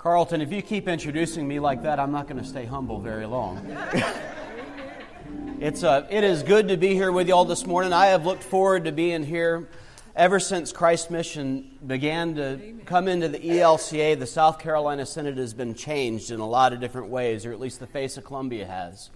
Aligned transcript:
Carlton, 0.00 0.40
if 0.40 0.50
you 0.50 0.62
keep 0.62 0.88
introducing 0.88 1.46
me 1.46 1.60
like 1.60 1.82
that, 1.82 2.00
I'm 2.00 2.10
not 2.10 2.26
going 2.26 2.42
to 2.42 2.48
stay 2.48 2.64
humble 2.64 3.00
very 3.00 3.26
long. 3.26 3.58
it's, 5.60 5.84
uh, 5.84 6.06
it 6.08 6.24
is 6.24 6.42
good 6.42 6.68
to 6.68 6.78
be 6.78 6.94
here 6.94 7.12
with 7.12 7.28
you 7.28 7.34
all 7.34 7.44
this 7.44 7.66
morning. 7.66 7.92
I 7.92 8.06
have 8.06 8.24
looked 8.24 8.42
forward 8.42 8.84
to 8.84 8.92
being 8.92 9.22
here 9.22 9.68
ever 10.16 10.40
since 10.40 10.72
Christ 10.72 11.10
Mission 11.10 11.76
began 11.86 12.34
to 12.36 12.76
come 12.86 13.08
into 13.08 13.28
the 13.28 13.40
ELCA. 13.40 14.18
The 14.18 14.26
South 14.26 14.58
Carolina 14.58 15.04
Synod 15.04 15.36
has 15.36 15.52
been 15.52 15.74
changed 15.74 16.30
in 16.30 16.40
a 16.40 16.48
lot 16.48 16.72
of 16.72 16.80
different 16.80 17.08
ways, 17.08 17.44
or 17.44 17.52
at 17.52 17.60
least 17.60 17.78
the 17.78 17.86
face 17.86 18.16
of 18.16 18.24
Columbia 18.24 18.66
has. 18.66 19.10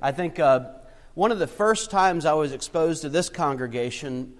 I 0.00 0.12
think 0.12 0.38
uh, 0.38 0.70
one 1.12 1.32
of 1.32 1.38
the 1.38 1.46
first 1.46 1.90
times 1.90 2.24
I 2.24 2.32
was 2.32 2.52
exposed 2.52 3.02
to 3.02 3.10
this 3.10 3.28
congregation 3.28 4.38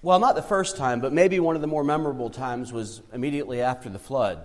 well, 0.00 0.20
not 0.20 0.36
the 0.36 0.42
first 0.42 0.76
time, 0.76 1.00
but 1.00 1.12
maybe 1.12 1.40
one 1.40 1.56
of 1.56 1.60
the 1.60 1.66
more 1.66 1.82
memorable 1.82 2.30
times 2.30 2.72
was 2.72 3.02
immediately 3.12 3.60
after 3.60 3.88
the 3.88 3.98
flood. 3.98 4.40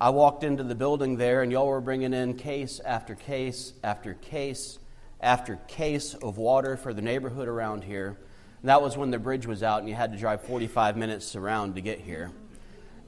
I 0.00 0.08
walked 0.08 0.44
into 0.44 0.62
the 0.62 0.74
building 0.74 1.18
there, 1.18 1.42
and 1.42 1.52
y'all 1.52 1.66
were 1.66 1.82
bringing 1.82 2.14
in 2.14 2.32
case 2.32 2.80
after 2.82 3.14
case 3.14 3.74
after 3.84 4.14
case 4.14 4.78
after 5.20 5.56
case 5.68 6.14
of 6.14 6.38
water 6.38 6.78
for 6.78 6.94
the 6.94 7.02
neighborhood 7.02 7.48
around 7.48 7.84
here. 7.84 8.16
And 8.62 8.70
that 8.70 8.80
was 8.80 8.96
when 8.96 9.10
the 9.10 9.18
bridge 9.18 9.46
was 9.46 9.62
out, 9.62 9.80
and 9.80 9.88
you 9.90 9.94
had 9.94 10.12
to 10.12 10.18
drive 10.18 10.40
45 10.40 10.96
minutes 10.96 11.36
around 11.36 11.74
to 11.74 11.82
get 11.82 12.00
here. 12.00 12.30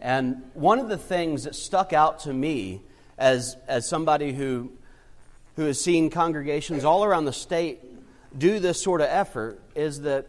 And 0.03 0.43
one 0.53 0.79
of 0.79 0.91
the 0.91 0.99
things 0.99 1.45
that 1.45 1.55
stuck 1.55 1.95
out 1.95 2.21
to 2.21 2.33
me 2.35 2.83
as, 3.17 3.57
as 3.67 3.89
somebody 3.89 4.35
who, 4.35 4.71
who 5.57 5.65
has 5.65 5.81
seen 5.81 6.11
congregations 6.11 6.85
all 6.85 7.05
around 7.05 7.25
the 7.25 7.33
state 7.33 7.81
do 8.37 8.59
this 8.59 8.83
sort 8.83 9.01
of 9.01 9.07
effort 9.09 9.63
is 9.75 10.03
that, 10.03 10.27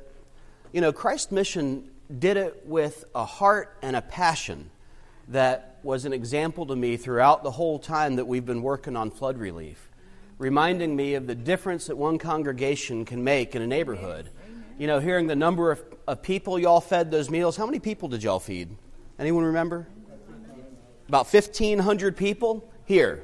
you 0.71 0.79
know, 0.79 0.93
Christ's 0.93 1.33
Mission 1.33 1.89
did 2.19 2.37
it 2.37 2.65
with 2.65 3.03
a 3.13 3.25
heart 3.25 3.75
and 3.81 3.97
a 3.97 4.01
passion 4.01 4.69
that 5.27 5.72
was 5.83 6.05
an 6.05 6.13
example 6.13 6.65
to 6.67 6.75
me 6.75 6.97
throughout 6.97 7.43
the 7.43 7.51
whole 7.51 7.77
time 7.77 8.15
that 8.15 8.25
we've 8.25 8.45
been 8.45 8.61
working 8.61 8.95
on 8.95 9.11
flood 9.11 9.37
relief, 9.37 9.89
reminding 10.37 10.95
me 10.95 11.15
of 11.15 11.27
the 11.27 11.35
difference 11.35 11.87
that 11.87 11.97
one 11.97 12.17
congregation 12.17 13.05
can 13.05 13.23
make 13.23 13.55
in 13.55 13.61
a 13.61 13.67
neighborhood. 13.67 14.29
You 14.79 14.87
know, 14.87 14.99
hearing 14.99 15.27
the 15.27 15.35
number 15.35 15.71
of, 15.71 15.83
of 16.07 16.21
people 16.21 16.57
y'all 16.57 16.81
fed 16.81 17.11
those 17.11 17.29
meals. 17.29 17.57
How 17.57 17.65
many 17.65 17.79
people 17.79 18.09
did 18.09 18.23
y'all 18.23 18.39
feed? 18.39 18.75
Anyone 19.19 19.43
remember? 19.43 19.87
About 21.07 21.31
1,500 21.31 22.17
people 22.17 22.71
here. 22.85 23.23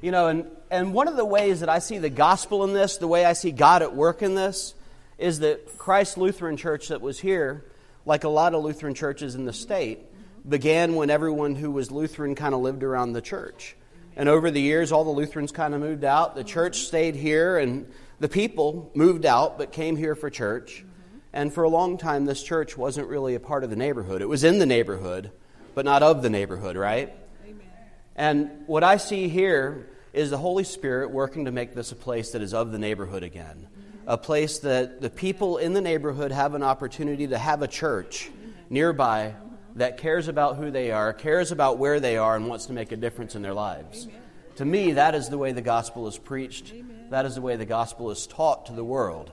You 0.00 0.10
know, 0.12 0.28
and, 0.28 0.46
and 0.70 0.92
one 0.92 1.08
of 1.08 1.16
the 1.16 1.24
ways 1.24 1.60
that 1.60 1.68
I 1.68 1.78
see 1.78 1.98
the 1.98 2.10
gospel 2.10 2.64
in 2.64 2.74
this, 2.74 2.98
the 2.98 3.08
way 3.08 3.24
I 3.24 3.32
see 3.32 3.50
God 3.50 3.82
at 3.82 3.94
work 3.94 4.22
in 4.22 4.34
this, 4.34 4.74
is 5.18 5.40
that 5.40 5.78
Christ 5.78 6.18
Lutheran 6.18 6.56
Church 6.56 6.88
that 6.88 7.00
was 7.00 7.18
here, 7.18 7.64
like 8.04 8.24
a 8.24 8.28
lot 8.28 8.54
of 8.54 8.62
Lutheran 8.62 8.94
churches 8.94 9.34
in 9.34 9.46
the 9.46 9.52
state, 9.52 10.00
began 10.48 10.94
when 10.94 11.10
everyone 11.10 11.54
who 11.54 11.70
was 11.70 11.90
Lutheran 11.90 12.34
kind 12.34 12.54
of 12.54 12.60
lived 12.60 12.82
around 12.82 13.12
the 13.12 13.22
church. 13.22 13.76
And 14.16 14.28
over 14.28 14.50
the 14.50 14.60
years, 14.60 14.92
all 14.92 15.04
the 15.04 15.10
Lutherans 15.10 15.52
kind 15.52 15.74
of 15.74 15.80
moved 15.80 16.04
out. 16.04 16.34
The 16.36 16.44
church 16.44 16.80
stayed 16.80 17.16
here, 17.16 17.58
and 17.58 17.92
the 18.18 18.28
people 18.28 18.90
moved 18.94 19.26
out 19.26 19.58
but 19.58 19.72
came 19.72 19.96
here 19.96 20.14
for 20.14 20.30
church. 20.30 20.84
And 21.32 21.52
for 21.52 21.64
a 21.64 21.68
long 21.68 21.98
time, 21.98 22.24
this 22.24 22.42
church 22.42 22.78
wasn't 22.78 23.08
really 23.08 23.34
a 23.34 23.40
part 23.40 23.62
of 23.62 23.68
the 23.68 23.76
neighborhood. 23.76 24.22
It 24.22 24.28
was 24.28 24.42
in 24.42 24.58
the 24.58 24.64
neighborhood, 24.64 25.30
but 25.74 25.84
not 25.84 26.02
of 26.02 26.22
the 26.22 26.30
neighborhood, 26.30 26.76
right? 26.76 27.12
Amen. 27.44 27.66
And 28.14 28.50
what 28.66 28.82
I 28.82 28.96
see 28.96 29.28
here 29.28 29.90
is 30.14 30.30
the 30.30 30.38
Holy 30.38 30.64
Spirit 30.64 31.10
working 31.10 31.44
to 31.44 31.52
make 31.52 31.74
this 31.74 31.92
a 31.92 31.96
place 31.96 32.30
that 32.30 32.40
is 32.40 32.54
of 32.54 32.72
the 32.72 32.78
neighborhood 32.78 33.22
again. 33.22 33.68
A 34.06 34.16
place 34.16 34.60
that 34.60 35.02
the 35.02 35.10
people 35.10 35.58
in 35.58 35.74
the 35.74 35.82
neighborhood 35.82 36.32
have 36.32 36.54
an 36.54 36.62
opportunity 36.62 37.26
to 37.26 37.36
have 37.36 37.60
a 37.60 37.68
church 37.68 38.30
nearby 38.70 39.34
that 39.76 39.98
cares 39.98 40.26
about 40.26 40.56
who 40.56 40.70
they 40.70 40.90
are, 40.90 41.12
cares 41.12 41.52
about 41.52 41.78
where 41.78 42.00
they 42.00 42.16
are, 42.16 42.34
and 42.34 42.48
wants 42.48 42.66
to 42.66 42.72
make 42.72 42.92
a 42.92 42.96
difference 42.96 43.34
in 43.34 43.42
their 43.42 43.54
lives. 43.54 44.06
Amen. 44.06 44.20
To 44.56 44.64
me, 44.64 44.92
that 44.92 45.14
is 45.14 45.28
the 45.28 45.36
way 45.36 45.52
the 45.52 45.62
gospel 45.62 46.08
is 46.08 46.16
preached. 46.16 46.72
Amen. 46.72 47.10
That 47.10 47.26
is 47.26 47.34
the 47.34 47.42
way 47.42 47.56
the 47.56 47.66
gospel 47.66 48.10
is 48.10 48.26
taught 48.26 48.66
to 48.66 48.72
the 48.72 48.84
world. 48.84 49.30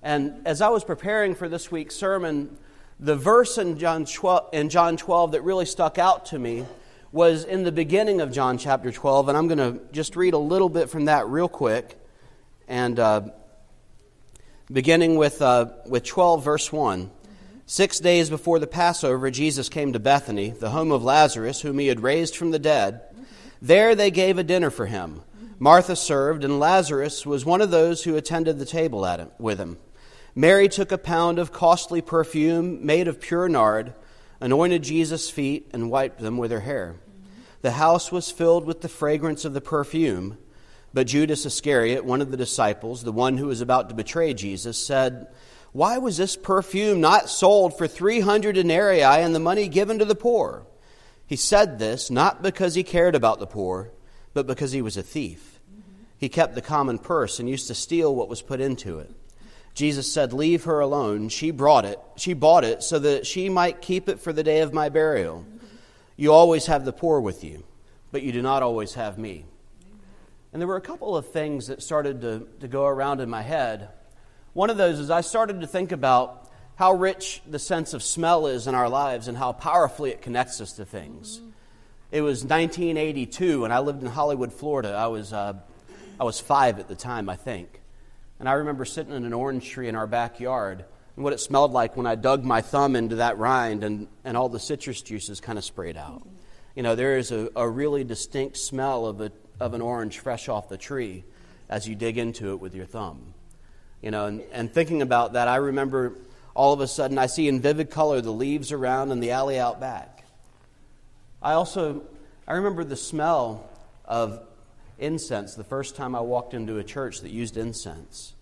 And 0.00 0.46
as 0.46 0.62
I 0.62 0.68
was 0.68 0.84
preparing 0.84 1.34
for 1.34 1.48
this 1.48 1.72
week's 1.72 1.96
sermon, 1.96 2.56
the 3.00 3.16
verse 3.16 3.58
in 3.58 3.78
John 3.78 4.04
12, 4.04 4.50
in 4.52 4.68
John 4.68 4.96
12 4.96 5.32
that 5.32 5.42
really 5.42 5.66
stuck 5.66 5.98
out 5.98 6.26
to 6.26 6.38
me 6.38 6.64
was 7.10 7.42
in 7.44 7.64
the 7.64 7.72
beginning 7.72 8.20
of 8.20 8.30
John 8.30 8.58
chapter 8.58 8.92
12. 8.92 9.28
And 9.28 9.36
I'm 9.36 9.48
going 9.48 9.58
to 9.58 9.80
just 9.90 10.14
read 10.14 10.34
a 10.34 10.38
little 10.38 10.68
bit 10.68 10.88
from 10.88 11.06
that 11.06 11.26
real 11.26 11.48
quick. 11.48 11.98
And 12.68 13.00
uh, 13.00 13.22
beginning 14.70 15.16
with, 15.16 15.42
uh, 15.42 15.66
with 15.86 16.04
12, 16.04 16.44
verse 16.44 16.72
1. 16.72 17.10
Six 17.70 18.00
days 18.00 18.30
before 18.30 18.58
the 18.58 18.66
Passover, 18.66 19.30
Jesus 19.30 19.68
came 19.68 19.92
to 19.92 19.98
Bethany, 19.98 20.52
the 20.52 20.70
home 20.70 20.90
of 20.90 21.04
Lazarus, 21.04 21.60
whom 21.60 21.78
he 21.78 21.88
had 21.88 22.00
raised 22.00 22.34
from 22.34 22.50
the 22.50 22.58
dead. 22.58 23.02
There 23.60 23.94
they 23.94 24.10
gave 24.10 24.38
a 24.38 24.42
dinner 24.42 24.70
for 24.70 24.86
him. 24.86 25.20
Martha 25.58 25.94
served, 25.94 26.44
and 26.44 26.58
Lazarus 26.58 27.26
was 27.26 27.44
one 27.44 27.60
of 27.60 27.70
those 27.70 28.04
who 28.04 28.16
attended 28.16 28.58
the 28.58 28.64
table 28.64 29.04
at 29.04 29.20
him, 29.20 29.28
with 29.38 29.58
him. 29.58 29.76
Mary 30.34 30.66
took 30.66 30.90
a 30.90 30.96
pound 30.96 31.38
of 31.38 31.52
costly 31.52 32.00
perfume 32.00 32.86
made 32.86 33.06
of 33.06 33.20
pure 33.20 33.50
nard, 33.50 33.92
anointed 34.40 34.82
Jesus' 34.82 35.28
feet, 35.28 35.68
and 35.70 35.90
wiped 35.90 36.20
them 36.20 36.38
with 36.38 36.50
her 36.50 36.60
hair. 36.60 36.96
The 37.60 37.72
house 37.72 38.10
was 38.10 38.30
filled 38.30 38.64
with 38.64 38.80
the 38.80 38.88
fragrance 38.88 39.44
of 39.44 39.52
the 39.52 39.60
perfume. 39.60 40.38
But 40.94 41.06
Judas 41.06 41.44
Iscariot, 41.44 42.02
one 42.02 42.22
of 42.22 42.30
the 42.30 42.38
disciples, 42.38 43.04
the 43.04 43.12
one 43.12 43.36
who 43.36 43.48
was 43.48 43.60
about 43.60 43.90
to 43.90 43.94
betray 43.94 44.32
Jesus, 44.32 44.78
said, 44.78 45.26
why 45.72 45.98
was 45.98 46.16
this 46.16 46.36
perfume 46.36 47.00
not 47.00 47.28
sold 47.28 47.76
for 47.76 47.86
300 47.86 48.54
denarii 48.54 49.02
and 49.02 49.34
the 49.34 49.40
money 49.40 49.68
given 49.68 49.98
to 49.98 50.04
the 50.04 50.14
poor? 50.14 50.66
He 51.26 51.36
said 51.36 51.78
this 51.78 52.10
not 52.10 52.42
because 52.42 52.74
he 52.74 52.82
cared 52.82 53.14
about 53.14 53.38
the 53.38 53.46
poor, 53.46 53.90
but 54.32 54.46
because 54.46 54.72
he 54.72 54.82
was 54.82 54.96
a 54.96 55.02
thief. 55.02 55.60
He 56.16 56.28
kept 56.28 56.54
the 56.54 56.62
common 56.62 56.98
purse 56.98 57.38
and 57.38 57.48
used 57.48 57.68
to 57.68 57.74
steal 57.74 58.14
what 58.14 58.28
was 58.28 58.42
put 58.42 58.60
into 58.60 58.98
it. 58.98 59.10
Jesus 59.74 60.12
said, 60.12 60.32
Leave 60.32 60.64
her 60.64 60.80
alone. 60.80 61.28
She 61.28 61.50
brought 61.50 61.84
it. 61.84 62.00
She 62.16 62.32
bought 62.32 62.64
it 62.64 62.82
so 62.82 62.98
that 62.98 63.26
she 63.26 63.48
might 63.48 63.80
keep 63.80 64.08
it 64.08 64.18
for 64.18 64.32
the 64.32 64.42
day 64.42 64.60
of 64.60 64.72
my 64.72 64.88
burial. 64.88 65.46
You 66.16 66.32
always 66.32 66.66
have 66.66 66.84
the 66.84 66.92
poor 66.92 67.20
with 67.20 67.44
you, 67.44 67.62
but 68.10 68.22
you 68.22 68.32
do 68.32 68.42
not 68.42 68.64
always 68.64 68.94
have 68.94 69.18
me. 69.18 69.44
And 70.52 70.60
there 70.60 70.66
were 70.66 70.76
a 70.76 70.80
couple 70.80 71.16
of 71.16 71.28
things 71.28 71.68
that 71.68 71.82
started 71.82 72.22
to, 72.22 72.48
to 72.60 72.66
go 72.66 72.86
around 72.86 73.20
in 73.20 73.30
my 73.30 73.42
head 73.42 73.90
one 74.58 74.70
of 74.70 74.76
those 74.76 74.98
is 74.98 75.08
I 75.08 75.20
started 75.20 75.60
to 75.60 75.68
think 75.68 75.92
about 75.92 76.50
how 76.74 76.94
rich 76.94 77.40
the 77.46 77.60
sense 77.60 77.94
of 77.94 78.02
smell 78.02 78.48
is 78.48 78.66
in 78.66 78.74
our 78.74 78.88
lives 78.88 79.28
and 79.28 79.38
how 79.38 79.52
powerfully 79.52 80.10
it 80.10 80.20
connects 80.20 80.60
us 80.60 80.72
to 80.72 80.84
things. 80.84 81.40
It 82.10 82.22
was 82.22 82.42
1982, 82.42 83.62
and 83.62 83.72
I 83.72 83.78
lived 83.78 84.02
in 84.02 84.08
Hollywood, 84.08 84.52
Florida. 84.52 84.88
I 84.88 85.06
was, 85.06 85.32
uh, 85.32 85.52
I 86.18 86.24
was 86.24 86.40
five 86.40 86.80
at 86.80 86.88
the 86.88 86.96
time, 86.96 87.28
I 87.28 87.36
think. 87.36 87.68
And 88.40 88.48
I 88.48 88.54
remember 88.54 88.84
sitting 88.84 89.12
in 89.12 89.24
an 89.24 89.32
orange 89.32 89.70
tree 89.70 89.86
in 89.86 89.94
our 89.94 90.08
backyard 90.08 90.84
and 91.14 91.22
what 91.22 91.32
it 91.32 91.38
smelled 91.38 91.70
like 91.70 91.96
when 91.96 92.08
I 92.08 92.16
dug 92.16 92.42
my 92.42 92.60
thumb 92.60 92.96
into 92.96 93.14
that 93.16 93.38
rind 93.38 93.84
and, 93.84 94.08
and 94.24 94.36
all 94.36 94.48
the 94.48 94.58
citrus 94.58 95.02
juices 95.02 95.40
kind 95.40 95.56
of 95.56 95.64
sprayed 95.64 95.96
out. 95.96 96.26
You 96.74 96.82
know, 96.82 96.96
there 96.96 97.16
is 97.16 97.30
a, 97.30 97.48
a 97.54 97.68
really 97.68 98.02
distinct 98.02 98.56
smell 98.56 99.06
of, 99.06 99.20
a, 99.20 99.30
of 99.60 99.74
an 99.74 99.82
orange 99.82 100.18
fresh 100.18 100.48
off 100.48 100.68
the 100.68 100.76
tree 100.76 101.22
as 101.68 101.86
you 101.86 101.94
dig 101.94 102.18
into 102.18 102.50
it 102.50 102.56
with 102.58 102.74
your 102.74 102.86
thumb. 102.86 103.34
You 104.02 104.10
know, 104.10 104.26
and, 104.26 104.42
and 104.52 104.72
thinking 104.72 105.02
about 105.02 105.32
that, 105.32 105.48
I 105.48 105.56
remember 105.56 106.14
all 106.54 106.72
of 106.72 106.80
a 106.80 106.88
sudden 106.88 107.18
I 107.18 107.26
see 107.26 107.48
in 107.48 107.60
vivid 107.60 107.90
color 107.90 108.20
the 108.20 108.32
leaves 108.32 108.72
around 108.72 109.12
in 109.12 109.20
the 109.20 109.30
alley 109.30 109.58
out 109.58 109.80
back. 109.80 110.24
I 111.40 111.52
also 111.52 112.02
I 112.46 112.54
remember 112.54 112.82
the 112.82 112.96
smell 112.96 113.68
of 114.04 114.40
incense 114.98 115.54
the 115.54 115.64
first 115.64 115.96
time 115.96 116.14
I 116.14 116.20
walked 116.20 116.54
into 116.54 116.78
a 116.78 116.84
church 116.84 117.20
that 117.20 117.30
used 117.30 117.56
incense. 117.56 118.34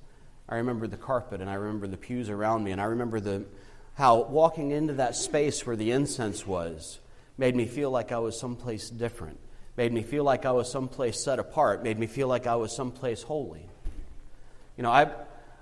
I 0.49 0.57
remember 0.57 0.87
the 0.87 0.97
carpet 0.97 1.41
and 1.41 1.51
I 1.51 1.55
remember 1.55 1.87
the 1.87 1.97
pews 1.97 2.31
around 2.31 2.65
me 2.65 2.71
and 2.71 2.81
I 2.81 2.85
remember 2.85 3.21
the 3.21 3.45
how 3.95 4.23
walking 4.23 4.71
into 4.71 4.95
that 4.95 5.17
space 5.17 5.67
where 5.67 5.77
the 5.77 5.91
incense 5.91 6.47
was 6.47 7.01
made 7.37 7.57
me 7.57 7.67
feel 7.67 7.91
like 7.91 8.13
I 8.13 8.19
was 8.19 8.39
someplace 8.39 8.89
different, 8.89 9.39
made 9.77 9.93
me 9.93 10.03
feel 10.03 10.25
like 10.25 10.47
I 10.47 10.53
was 10.53 10.71
someplace 10.71 11.23
set 11.23 11.39
apart, 11.39 11.83
made 11.83 11.99
me 11.99 12.07
feel 12.07 12.29
like 12.29 12.47
I 12.47 12.57
was 12.57 12.75
someplace 12.75 13.23
holy. 13.23 13.69
You 14.77 14.83
know, 14.83 14.91
I 14.91 15.11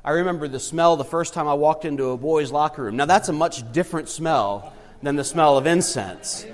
I 0.04 0.10
remember 0.10 0.48
the 0.48 0.60
smell 0.60 0.96
the 0.96 1.04
first 1.04 1.32
time 1.32 1.48
I 1.48 1.54
walked 1.54 1.86
into 1.86 2.10
a 2.10 2.18
boys' 2.18 2.52
locker 2.52 2.82
room. 2.82 2.96
Now, 2.96 3.06
that's 3.06 3.30
a 3.30 3.32
much 3.32 3.72
different 3.72 4.10
smell 4.10 4.74
than 5.02 5.16
the 5.16 5.24
smell 5.24 5.56
of 5.56 5.66
incense. 5.66 6.44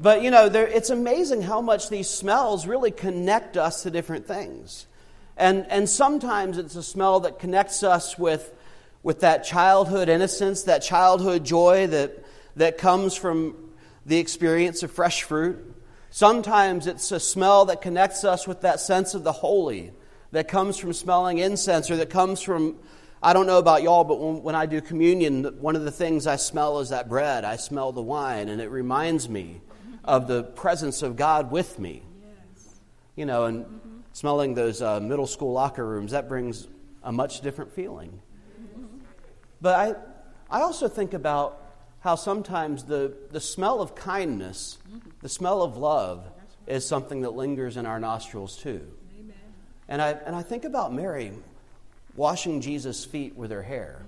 But, 0.00 0.22
you 0.22 0.30
know, 0.30 0.48
there, 0.48 0.66
it's 0.66 0.88
amazing 0.88 1.42
how 1.42 1.60
much 1.60 1.90
these 1.90 2.08
smells 2.08 2.66
really 2.66 2.90
connect 2.90 3.58
us 3.58 3.82
to 3.82 3.90
different 3.90 4.26
things. 4.26 4.86
And, 5.36 5.66
and 5.68 5.88
sometimes 5.88 6.56
it's 6.56 6.76
a 6.76 6.82
smell 6.82 7.20
that 7.20 7.38
connects 7.38 7.82
us 7.82 8.18
with, 8.18 8.54
with 9.02 9.20
that 9.20 9.44
childhood 9.44 10.08
innocence, 10.08 10.62
that 10.62 10.78
childhood 10.78 11.44
joy 11.44 11.88
that, 11.88 12.24
that 12.56 12.78
comes 12.78 13.14
from 13.14 13.54
the 14.06 14.16
experience 14.16 14.82
of 14.82 14.90
fresh 14.90 15.24
fruit. 15.24 15.74
Sometimes 16.08 16.86
it's 16.86 17.12
a 17.12 17.20
smell 17.20 17.66
that 17.66 17.82
connects 17.82 18.24
us 18.24 18.48
with 18.48 18.62
that 18.62 18.80
sense 18.80 19.12
of 19.12 19.24
the 19.24 19.32
holy 19.32 19.92
that 20.34 20.48
comes 20.48 20.76
from 20.76 20.92
smelling 20.92 21.38
incense 21.38 21.92
or 21.92 21.96
that 21.96 22.10
comes 22.10 22.40
from, 22.40 22.76
I 23.22 23.32
don't 23.32 23.46
know 23.46 23.58
about 23.58 23.84
y'all, 23.84 24.02
but 24.02 24.18
when, 24.18 24.42
when 24.42 24.54
I 24.56 24.66
do 24.66 24.80
communion, 24.80 25.44
one 25.60 25.76
of 25.76 25.84
the 25.84 25.92
things 25.92 26.26
I 26.26 26.34
smell 26.34 26.80
is 26.80 26.88
that 26.88 27.08
bread. 27.08 27.44
I 27.44 27.54
smell 27.54 27.92
the 27.92 28.02
wine, 28.02 28.48
and 28.48 28.60
it 28.60 28.68
reminds 28.68 29.28
me 29.28 29.60
of 30.02 30.26
the 30.26 30.42
presence 30.42 31.02
of 31.02 31.14
God 31.14 31.52
with 31.52 31.78
me. 31.78 32.02
Yes. 32.20 32.80
You 33.14 33.26
know, 33.26 33.44
and 33.44 33.64
mm-hmm. 33.64 33.98
smelling 34.12 34.54
those 34.54 34.82
uh, 34.82 34.98
middle 34.98 35.28
school 35.28 35.52
locker 35.52 35.86
rooms, 35.86 36.10
that 36.10 36.28
brings 36.28 36.66
a 37.04 37.12
much 37.12 37.40
different 37.40 37.72
feeling. 37.72 38.20
Mm-hmm. 38.60 38.86
But 39.60 39.74
I, 40.50 40.58
I 40.58 40.62
also 40.62 40.88
think 40.88 41.14
about 41.14 41.62
how 42.00 42.16
sometimes 42.16 42.82
the, 42.82 43.14
the 43.30 43.40
smell 43.40 43.80
of 43.80 43.94
kindness, 43.94 44.78
mm-hmm. 44.88 45.10
the 45.20 45.28
smell 45.28 45.62
of 45.62 45.76
love, 45.76 46.28
is 46.66 46.84
something 46.84 47.20
that 47.20 47.34
lingers 47.34 47.76
in 47.76 47.86
our 47.86 48.00
nostrils 48.00 48.56
too. 48.56 48.90
And 49.88 50.00
I, 50.00 50.10
and 50.10 50.34
I 50.34 50.42
think 50.42 50.64
about 50.64 50.92
Mary 50.92 51.32
washing 52.16 52.60
Jesus' 52.60 53.04
feet 53.04 53.36
with 53.36 53.50
her 53.50 53.62
hair. 53.62 54.04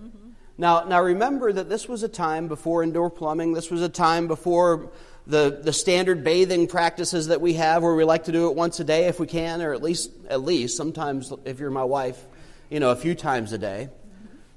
Now, 0.58 0.84
now 0.84 1.02
remember 1.02 1.52
that 1.52 1.69
this 1.69 1.88
was 1.88 2.02
a 2.02 2.08
time 2.08 2.49
before 2.49 2.82
indoor 2.82 3.11
plumbing. 3.11 3.52
This 3.52 3.70
was 3.70 3.82
a 3.82 3.88
time 3.88 4.26
before 4.26 4.90
the, 5.26 5.61
the 5.62 5.73
standard 5.73 6.25
bathing 6.25 6.67
practices 6.67 7.28
that 7.28 7.40
we 7.40 7.55
have 7.55 7.82
where 7.82 7.94
we 7.94 8.05
like 8.05 8.25
to 8.25 8.32
do 8.32 8.49
it 8.49 8.55
once 8.55 8.81
a 8.81 8.84
day 8.84 9.06
if 9.06 9.20
we 9.20 9.26
can, 9.26 9.61
or 9.61 9.75
at 9.75 9.82
least, 9.82 10.11
at 10.31 10.43
least 10.43 10.76
sometimes 10.76 11.32
if 11.44 11.58
you're 11.58 11.70
my 11.70 11.84
wife, 11.84 12.22
you 12.70 12.81
know, 12.81 12.90
a 12.90 12.96
few 12.96 13.14
times 13.14 13.52
a 13.52 13.58
day. 13.58 13.88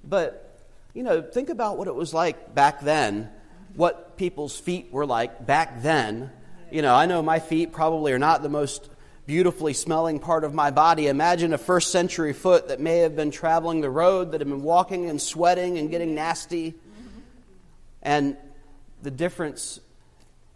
But, 0.04 0.58
you 0.94 1.04
know, 1.04 1.22
think 1.22 1.50
about 1.50 1.78
what 1.78 1.88
it 1.88 1.96
was 1.96 2.14
like 2.14 2.54
back 2.56 2.82
then, 2.82 3.30
what 3.76 4.16
people's 4.16 4.58
feet 4.58 4.92
were 4.92 5.06
like 5.06 5.46
back 5.46 5.82
then. 5.82 6.32
You 6.72 6.82
know, 6.82 6.94
I 6.94 7.08
know 7.08 7.22
my 7.22 7.40
feet 7.40 7.74
probably 7.74 8.14
are 8.14 8.20
not 8.20 8.44
the 8.44 8.50
most 8.50 8.90
beautifully 9.30 9.74
smelling 9.74 10.18
part 10.18 10.44
of 10.44 10.56
my 10.56 10.72
body. 10.72 11.06
Imagine 11.06 11.54
a 11.54 11.58
first 11.60 11.92
century 11.92 12.34
foot 12.34 12.70
that 12.70 12.80
may 12.80 12.98
have 13.02 13.16
been 13.16 13.30
traveling 13.30 13.80
the 13.80 13.90
road, 13.90 14.32
that 14.32 14.42
had 14.42 14.48
been 14.48 14.64
walking 14.64 15.08
and 15.08 15.22
sweating 15.22 15.78
and 15.78 15.92
getting 15.92 16.16
nasty. 16.16 16.74
And 18.02 18.36
the 19.04 19.12
difference 19.12 19.82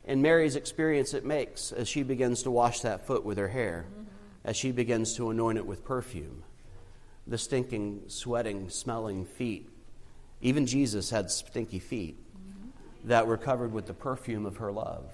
in 0.05 0.23
Mary's 0.23 0.55
experience 0.55 1.13
it 1.13 1.23
makes 1.23 1.71
as 1.71 1.87
she 1.87 2.01
begins 2.01 2.41
to 2.41 2.49
wash 2.49 2.79
that 2.79 3.05
foot 3.05 3.23
with 3.23 3.37
her 3.37 3.49
hair, 3.49 3.85
as 4.43 4.57
she 4.57 4.71
begins 4.71 5.15
to 5.17 5.29
anoint 5.29 5.59
it 5.59 5.67
with 5.67 5.85
perfume. 5.85 6.41
The 7.27 7.37
stinking, 7.37 8.05
sweating, 8.07 8.71
smelling 8.71 9.25
feet. 9.25 9.69
Even 10.41 10.65
Jesus 10.65 11.11
had 11.11 11.29
stinky 11.29 11.77
feet 11.77 12.17
that 13.03 13.27
were 13.27 13.37
covered 13.37 13.71
with 13.71 13.85
the 13.85 13.93
perfume 13.93 14.47
of 14.47 14.57
her 14.57 14.71
love. 14.71 15.13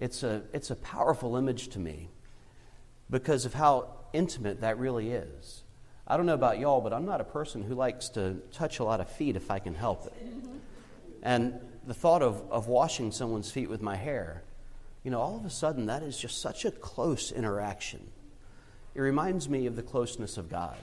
It's 0.00 0.22
a, 0.22 0.42
it's 0.54 0.70
a 0.70 0.76
powerful 0.76 1.36
image 1.36 1.68
to 1.68 1.78
me 1.78 2.08
because 3.10 3.44
of 3.44 3.52
how 3.52 3.90
intimate 4.14 4.62
that 4.62 4.78
really 4.78 5.10
is. 5.10 5.62
I 6.06 6.16
don't 6.16 6.24
know 6.24 6.34
about 6.34 6.58
y'all, 6.58 6.80
but 6.80 6.94
I'm 6.94 7.04
not 7.04 7.20
a 7.20 7.24
person 7.24 7.62
who 7.62 7.74
likes 7.74 8.08
to 8.10 8.38
touch 8.50 8.78
a 8.78 8.84
lot 8.84 9.00
of 9.00 9.10
feet 9.10 9.36
if 9.36 9.50
I 9.50 9.58
can 9.58 9.74
help 9.74 10.06
it. 10.06 10.14
And 11.22 11.60
the 11.86 11.92
thought 11.92 12.22
of, 12.22 12.42
of 12.50 12.66
washing 12.66 13.12
someone's 13.12 13.50
feet 13.50 13.68
with 13.68 13.82
my 13.82 13.94
hair, 13.94 14.42
you 15.04 15.10
know, 15.10 15.20
all 15.20 15.36
of 15.36 15.44
a 15.44 15.50
sudden 15.50 15.86
that 15.86 16.02
is 16.02 16.18
just 16.18 16.40
such 16.40 16.64
a 16.64 16.70
close 16.70 17.30
interaction. 17.30 18.00
It 18.94 19.02
reminds 19.02 19.50
me 19.50 19.66
of 19.66 19.76
the 19.76 19.82
closeness 19.82 20.38
of 20.38 20.48
God. 20.48 20.78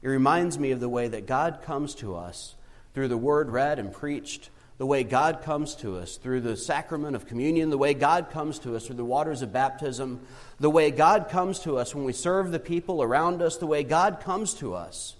It 0.00 0.08
reminds 0.08 0.60
me 0.60 0.70
of 0.70 0.78
the 0.78 0.88
way 0.88 1.08
that 1.08 1.26
God 1.26 1.60
comes 1.62 1.94
to 1.96 2.14
us 2.14 2.54
through 2.94 3.08
the 3.08 3.16
word 3.16 3.50
read 3.50 3.80
and 3.80 3.92
preached, 3.92 4.48
the 4.78 4.86
way 4.86 5.04
God 5.04 5.42
comes 5.42 5.74
to 5.76 5.96
us 5.96 6.16
through 6.16 6.40
the 6.40 6.56
sacrament 6.56 7.14
of 7.14 7.26
communion, 7.26 7.70
the 7.70 7.78
way 7.78 7.94
God 7.94 8.30
comes 8.30 8.58
to 8.60 8.74
us 8.74 8.86
through 8.86 8.96
the 8.96 9.04
waters 9.04 9.42
of 9.42 9.52
baptism, 9.52 10.20
the 10.58 10.70
way 10.70 10.90
God 10.90 11.28
comes 11.28 11.60
to 11.60 11.78
us 11.78 11.94
when 11.94 12.04
we 12.04 12.12
serve 12.12 12.50
the 12.50 12.58
people 12.58 13.02
around 13.02 13.40
us, 13.40 13.56
the 13.56 13.66
way 13.66 13.84
God 13.84 14.20
comes 14.20 14.54
to 14.54 14.74
us 14.74 15.16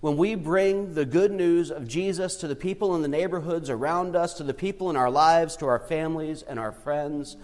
when 0.00 0.16
we 0.16 0.34
bring 0.34 0.94
the 0.94 1.04
good 1.04 1.32
news 1.32 1.70
of 1.70 1.88
Jesus 1.88 2.36
to 2.36 2.46
the 2.46 2.56
people 2.56 2.94
in 2.94 3.02
the 3.02 3.08
neighborhoods 3.08 3.68
around 3.68 4.14
us, 4.14 4.34
to 4.34 4.44
the 4.44 4.54
people 4.54 4.90
in 4.90 4.96
our 4.96 5.10
lives, 5.10 5.56
to 5.56 5.66
our 5.66 5.80
families 5.80 6.42
and 6.42 6.58
our 6.58 6.70
friends, 6.70 7.36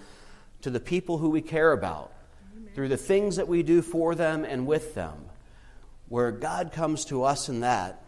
to 0.62 0.70
the 0.70 0.80
people 0.80 1.18
who 1.18 1.30
we 1.30 1.42
care 1.42 1.72
about, 1.72 2.12
through 2.74 2.88
the 2.88 2.96
things 2.96 3.36
that 3.36 3.48
we 3.48 3.62
do 3.62 3.82
for 3.82 4.14
them 4.14 4.44
and 4.44 4.66
with 4.66 4.94
them, 4.94 5.14
where 6.08 6.30
God 6.30 6.72
comes 6.72 7.04
to 7.06 7.24
us 7.24 7.48
in 7.48 7.60
that, 7.60 8.02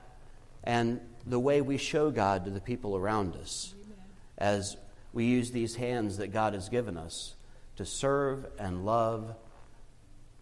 and 0.63 1.01
the 1.27 1.41
way 1.41 1.61
we 1.61 1.77
show 1.77 2.11
God 2.11 2.45
to 2.45 2.51
the 2.51 2.61
people 2.61 2.97
around 2.97 3.35
us 3.37 3.75
as 4.39 4.77
we 5.13 5.25
use 5.25 5.51
these 5.51 5.77
hands 5.77 6.19
that 6.19 6.29
God 6.29 6.55
has 6.55 6.69
given 6.69 6.97
us 6.97 7.35
to 7.77 7.85
serve 7.85 8.47
and 8.59 8.85
love, 8.87 9.35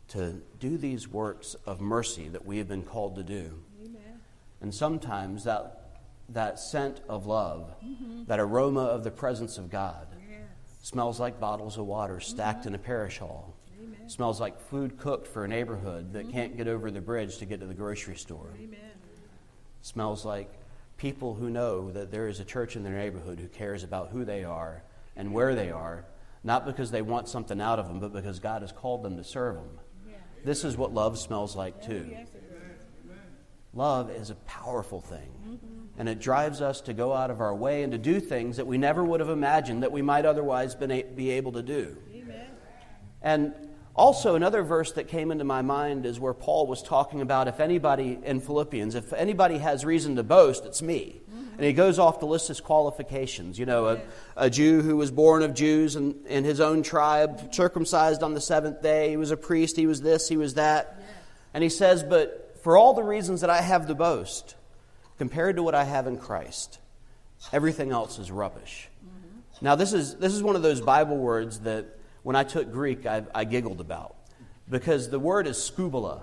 to 0.08 0.42
do 0.60 0.76
these 0.76 1.08
works 1.08 1.56
of 1.66 1.80
mercy 1.80 2.28
that 2.28 2.44
we 2.44 2.58
have 2.58 2.68
been 2.68 2.82
called 2.82 3.16
to 3.16 3.22
do. 3.22 3.62
Amen. 3.82 4.20
And 4.60 4.74
sometimes 4.74 5.44
that, 5.44 6.00
that 6.28 6.58
scent 6.58 7.00
of 7.08 7.26
love, 7.26 7.74
mm-hmm. 7.84 8.24
that 8.26 8.38
aroma 8.38 8.82
of 8.82 9.04
the 9.04 9.10
presence 9.10 9.58
of 9.58 9.70
God, 9.70 10.06
Yes. 10.28 10.40
smells 10.82 11.18
like 11.18 11.40
bottles 11.40 11.78
of 11.78 11.86
water 11.86 12.20
stacked 12.20 12.60
mm-hmm. 12.60 12.68
in 12.68 12.74
a 12.74 12.78
parish 12.78 13.18
hall. 13.18 13.54
Amen. 13.80 14.08
Smells 14.08 14.40
like 14.40 14.60
food 14.60 14.98
cooked 14.98 15.26
for 15.26 15.44
a 15.44 15.48
neighborhood 15.48 16.12
that 16.12 16.24
mm-hmm. 16.24 16.32
can't 16.32 16.56
get 16.56 16.68
over 16.68 16.90
the 16.90 17.00
bridge 17.00 17.38
to 17.38 17.46
get 17.46 17.60
to 17.60 17.66
the 17.66 17.74
grocery 17.74 18.16
store. 18.16 18.50
Amen. 18.56 18.78
Smells 19.82 20.24
like 20.24 20.50
people 20.96 21.34
who 21.34 21.50
know 21.50 21.90
that 21.90 22.10
there 22.10 22.28
is 22.28 22.40
a 22.40 22.44
church 22.44 22.76
in 22.76 22.82
their 22.82 22.94
neighborhood 22.94 23.40
who 23.40 23.48
cares 23.48 23.82
about 23.82 24.10
who 24.10 24.24
they 24.24 24.44
are 24.44 24.82
and 25.16 25.32
where 25.32 25.54
they 25.54 25.70
are, 25.70 26.04
not 26.42 26.64
because 26.66 26.90
they 26.90 27.02
want 27.02 27.28
something 27.28 27.60
out 27.60 27.78
of 27.78 27.88
them, 27.88 28.00
but 28.00 28.12
because 28.12 28.38
God 28.38 28.62
has 28.62 28.72
called 28.72 29.02
them 29.02 29.16
to 29.16 29.24
serve 29.24 29.56
them. 29.56 29.80
This 30.44 30.64
is 30.64 30.76
what 30.76 30.92
love 30.92 31.18
smells 31.18 31.56
like, 31.56 31.82
too. 31.82 32.06
Love 33.72 34.10
is 34.10 34.30
a 34.30 34.34
powerful 34.36 35.00
thing. 35.00 35.58
And 35.98 36.08
it 36.08 36.20
drives 36.20 36.60
us 36.60 36.80
to 36.82 36.92
go 36.92 37.12
out 37.12 37.30
of 37.30 37.40
our 37.40 37.54
way 37.54 37.82
and 37.82 37.92
to 37.92 37.98
do 37.98 38.20
things 38.20 38.56
that 38.56 38.66
we 38.66 38.78
never 38.78 39.02
would 39.04 39.20
have 39.20 39.30
imagined 39.30 39.82
that 39.82 39.92
we 39.92 40.02
might 40.02 40.26
otherwise 40.26 40.74
been 40.74 40.90
a- 40.90 41.02
be 41.02 41.30
able 41.30 41.52
to 41.52 41.62
do. 41.62 41.96
Amen. 42.12 42.46
And 43.22 43.54
also, 43.96 44.34
another 44.34 44.62
verse 44.62 44.90
that 44.92 45.06
came 45.06 45.30
into 45.30 45.44
my 45.44 45.62
mind 45.62 46.04
is 46.04 46.18
where 46.18 46.34
Paul 46.34 46.66
was 46.66 46.82
talking 46.82 47.20
about 47.20 47.46
if 47.46 47.60
anybody 47.60 48.18
in 48.24 48.40
Philippians, 48.40 48.96
if 48.96 49.12
anybody 49.12 49.58
has 49.58 49.84
reason 49.84 50.16
to 50.16 50.24
boast, 50.24 50.64
it's 50.64 50.82
me. 50.82 51.20
Mm-hmm. 51.30 51.54
And 51.54 51.64
he 51.64 51.72
goes 51.72 52.00
off 52.00 52.18
to 52.18 52.26
list 52.26 52.48
his 52.48 52.60
qualifications. 52.60 53.56
You 53.56 53.66
know, 53.66 53.86
a, 53.86 54.00
a 54.36 54.50
Jew 54.50 54.82
who 54.82 54.96
was 54.96 55.12
born 55.12 55.42
of 55.44 55.54
Jews 55.54 55.94
and 55.94 56.26
in 56.26 56.42
his 56.42 56.58
own 56.58 56.82
tribe, 56.82 57.54
circumcised 57.54 58.24
on 58.24 58.34
the 58.34 58.40
seventh 58.40 58.82
day. 58.82 59.10
He 59.10 59.16
was 59.16 59.30
a 59.30 59.36
priest, 59.36 59.76
he 59.76 59.86
was 59.86 60.02
this, 60.02 60.28
he 60.28 60.36
was 60.36 60.54
that. 60.54 61.00
And 61.52 61.62
he 61.62 61.70
says, 61.70 62.02
But 62.02 62.58
for 62.64 62.76
all 62.76 62.94
the 62.94 63.04
reasons 63.04 63.42
that 63.42 63.50
I 63.50 63.60
have 63.60 63.86
to 63.86 63.94
boast, 63.94 64.56
compared 65.18 65.54
to 65.54 65.62
what 65.62 65.76
I 65.76 65.84
have 65.84 66.08
in 66.08 66.18
Christ, 66.18 66.80
everything 67.52 67.92
else 67.92 68.18
is 68.18 68.32
rubbish. 68.32 68.88
Mm-hmm. 69.06 69.64
Now, 69.64 69.76
this 69.76 69.92
is, 69.92 70.16
this 70.16 70.34
is 70.34 70.42
one 70.42 70.56
of 70.56 70.62
those 70.62 70.80
Bible 70.80 71.16
words 71.16 71.60
that 71.60 72.00
when 72.24 72.34
I 72.34 72.42
took 72.42 72.72
Greek, 72.72 73.06
I, 73.06 73.22
I 73.34 73.44
giggled 73.44 73.80
about 73.80 74.16
because 74.68 75.10
the 75.10 75.20
word 75.20 75.46
is 75.46 75.56
scubala. 75.58 76.22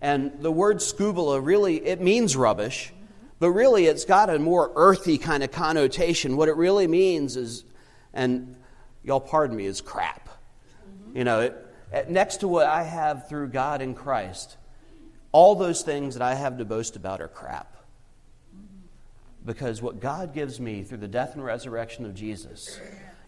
And 0.00 0.32
the 0.40 0.52
word 0.52 0.76
scubala 0.76 1.44
really, 1.44 1.84
it 1.84 2.00
means 2.00 2.36
rubbish, 2.36 2.92
but 3.40 3.50
really 3.50 3.86
it's 3.86 4.04
got 4.04 4.30
a 4.30 4.38
more 4.38 4.70
earthy 4.76 5.18
kind 5.18 5.42
of 5.42 5.50
connotation. 5.50 6.36
What 6.36 6.48
it 6.48 6.56
really 6.56 6.86
means 6.86 7.36
is, 7.36 7.64
and 8.12 8.56
y'all 9.02 9.20
pardon 9.20 9.56
me, 9.56 9.64
is 9.64 9.80
crap. 9.80 10.28
Mm-hmm. 10.28 11.18
You 11.18 11.24
know, 11.24 11.40
it, 11.40 11.66
it- 11.92 12.10
next 12.10 12.38
to 12.38 12.48
what 12.48 12.66
I 12.66 12.82
have 12.82 13.28
through 13.28 13.48
God 13.48 13.80
in 13.80 13.94
Christ, 13.94 14.58
all 15.32 15.54
those 15.54 15.80
things 15.80 16.14
that 16.14 16.22
I 16.22 16.34
have 16.34 16.58
to 16.58 16.66
boast 16.66 16.94
about 16.94 17.22
are 17.22 17.28
crap. 17.28 17.74
Mm-hmm. 18.54 19.46
Because 19.46 19.80
what 19.80 19.98
God 19.98 20.34
gives 20.34 20.60
me 20.60 20.82
through 20.82 20.98
the 20.98 21.08
death 21.08 21.34
and 21.34 21.42
resurrection 21.42 22.04
of 22.04 22.14
Jesus 22.14 22.78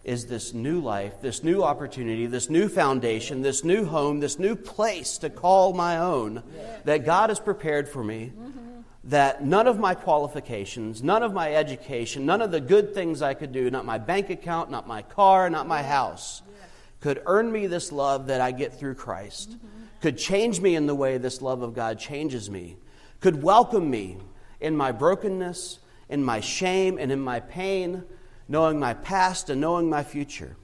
is 0.05 0.27
this 0.27 0.53
new 0.53 0.79
life, 0.79 1.19
this 1.19 1.43
new 1.43 1.63
opportunity, 1.63 2.27
this 2.27 2.47
new 2.47 2.69
foundation, 2.69 3.41
this 3.41 3.63
new 3.63 3.85
home, 3.85 4.19
this 4.19 4.37
new 4.37 4.55
place 4.55 5.17
to 5.17 5.31
call 5.31 5.73
my 5.73 5.97
own 5.97 6.43
that 6.85 7.05
God 7.05 7.31
has 7.31 7.39
prepared 7.39 7.89
for 7.89 8.03
me. 8.03 8.31
That 9.07 9.45
none 9.45 9.67
of 9.67 9.77
my 9.77 9.93
qualifications, 9.93 11.03
none 11.03 11.21
of 11.21 11.31
my 11.31 11.53
education, 11.53 12.25
none 12.25 12.41
of 12.41 12.49
the 12.49 12.59
good 12.59 12.95
things 12.95 13.21
I 13.21 13.35
could 13.35 13.51
do, 13.51 13.69
not 13.69 13.85
my 13.85 13.99
bank 13.99 14.31
account, 14.31 14.71
not 14.71 14.87
my 14.87 15.03
car, 15.03 15.47
not 15.47 15.67
my 15.67 15.83
house, 15.83 16.41
could 17.01 17.21
earn 17.27 17.51
me 17.51 17.67
this 17.67 17.91
love 17.91 18.25
that 18.27 18.41
I 18.41 18.49
get 18.51 18.79
through 18.79 18.95
Christ, 18.95 19.57
could 20.01 20.17
change 20.17 20.59
me 20.59 20.75
in 20.75 20.87
the 20.87 20.95
way 20.95 21.19
this 21.19 21.39
love 21.39 21.61
of 21.61 21.75
God 21.75 21.99
changes 21.99 22.49
me, 22.49 22.77
could 23.19 23.43
welcome 23.43 23.91
me 23.91 24.17
in 24.59 24.75
my 24.75 24.91
brokenness, 24.91 25.77
in 26.09 26.23
my 26.23 26.39
shame, 26.39 26.97
and 26.97 27.11
in 27.11 27.19
my 27.19 27.39
pain, 27.41 28.03
knowing 28.47 28.79
my 28.79 28.93
past 28.93 29.49
and 29.49 29.59
knowing 29.61 29.89
my 29.89 30.03
future, 30.03 30.55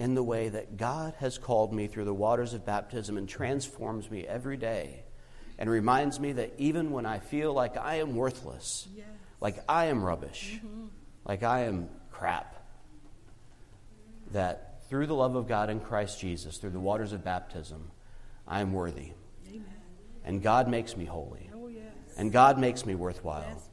in 0.00 0.14
the 0.14 0.22
way 0.22 0.48
that 0.48 0.78
God 0.78 1.14
has 1.18 1.36
called 1.36 1.74
me 1.74 1.86
through 1.86 2.06
the 2.06 2.14
waters 2.14 2.54
of 2.54 2.64
baptism 2.64 3.18
and 3.18 3.28
transforms 3.28 4.10
me 4.10 4.26
every 4.26 4.56
day 4.56 5.04
and 5.58 5.68
reminds 5.68 6.18
me 6.18 6.32
that 6.32 6.54
even 6.56 6.90
when 6.90 7.04
I 7.04 7.18
feel 7.18 7.52
like 7.52 7.76
I 7.76 7.96
am 7.96 8.16
worthless, 8.16 8.88
Yes. 8.96 9.06
like 9.42 9.62
I 9.68 9.86
am 9.86 10.02
rubbish, 10.02 10.58
mm-hmm. 10.64 10.86
like 11.26 11.42
I 11.42 11.64
am 11.64 11.90
crap, 12.10 12.56
that 14.30 14.88
through 14.88 15.06
the 15.06 15.14
love 15.14 15.34
of 15.34 15.46
God 15.46 15.68
in 15.68 15.80
Christ 15.80 16.18
Jesus, 16.18 16.56
through 16.56 16.70
the 16.70 16.80
waters 16.80 17.12
of 17.12 17.22
baptism, 17.22 17.90
I 18.48 18.62
am 18.62 18.72
worthy. 18.72 19.12
Amen. 19.48 19.64
And 20.24 20.42
God 20.42 20.66
makes 20.66 20.96
me 20.96 21.04
holy. 21.04 21.50
Oh, 21.54 21.68
yes. 21.68 21.84
And 22.16 22.32
God 22.32 22.58
makes 22.58 22.86
me 22.86 22.94
worthwhile. 22.94 23.42
Right. 23.42 23.69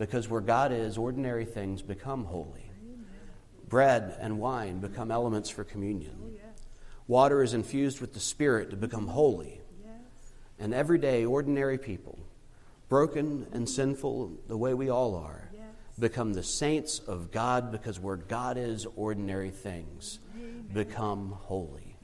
Because 0.00 0.30
where 0.30 0.40
God 0.40 0.72
is, 0.72 0.96
ordinary 0.96 1.44
things 1.44 1.82
become 1.82 2.24
holy. 2.24 2.70
Bread 3.68 4.16
and 4.18 4.38
wine 4.38 4.80
become 4.80 5.10
elements 5.10 5.50
for 5.50 5.62
communion. 5.62 6.38
Water 7.06 7.42
is 7.42 7.52
infused 7.52 8.00
with 8.00 8.14
the 8.14 8.20
Spirit 8.20 8.70
to 8.70 8.76
become 8.76 9.08
holy. 9.08 9.60
And 10.58 10.72
everyday, 10.72 11.26
ordinary 11.26 11.76
people, 11.76 12.18
broken 12.88 13.46
and 13.52 13.68
sinful 13.68 14.32
the 14.48 14.56
way 14.56 14.72
we 14.72 14.88
all 14.88 15.14
are, 15.16 15.50
become 15.98 16.32
the 16.32 16.42
saints 16.42 17.00
of 17.00 17.30
God 17.30 17.70
because 17.70 18.00
where 18.00 18.16
God 18.16 18.56
is, 18.56 18.86
ordinary 18.96 19.50
things 19.50 20.18
become 20.72 21.36
holy. 21.42 21.94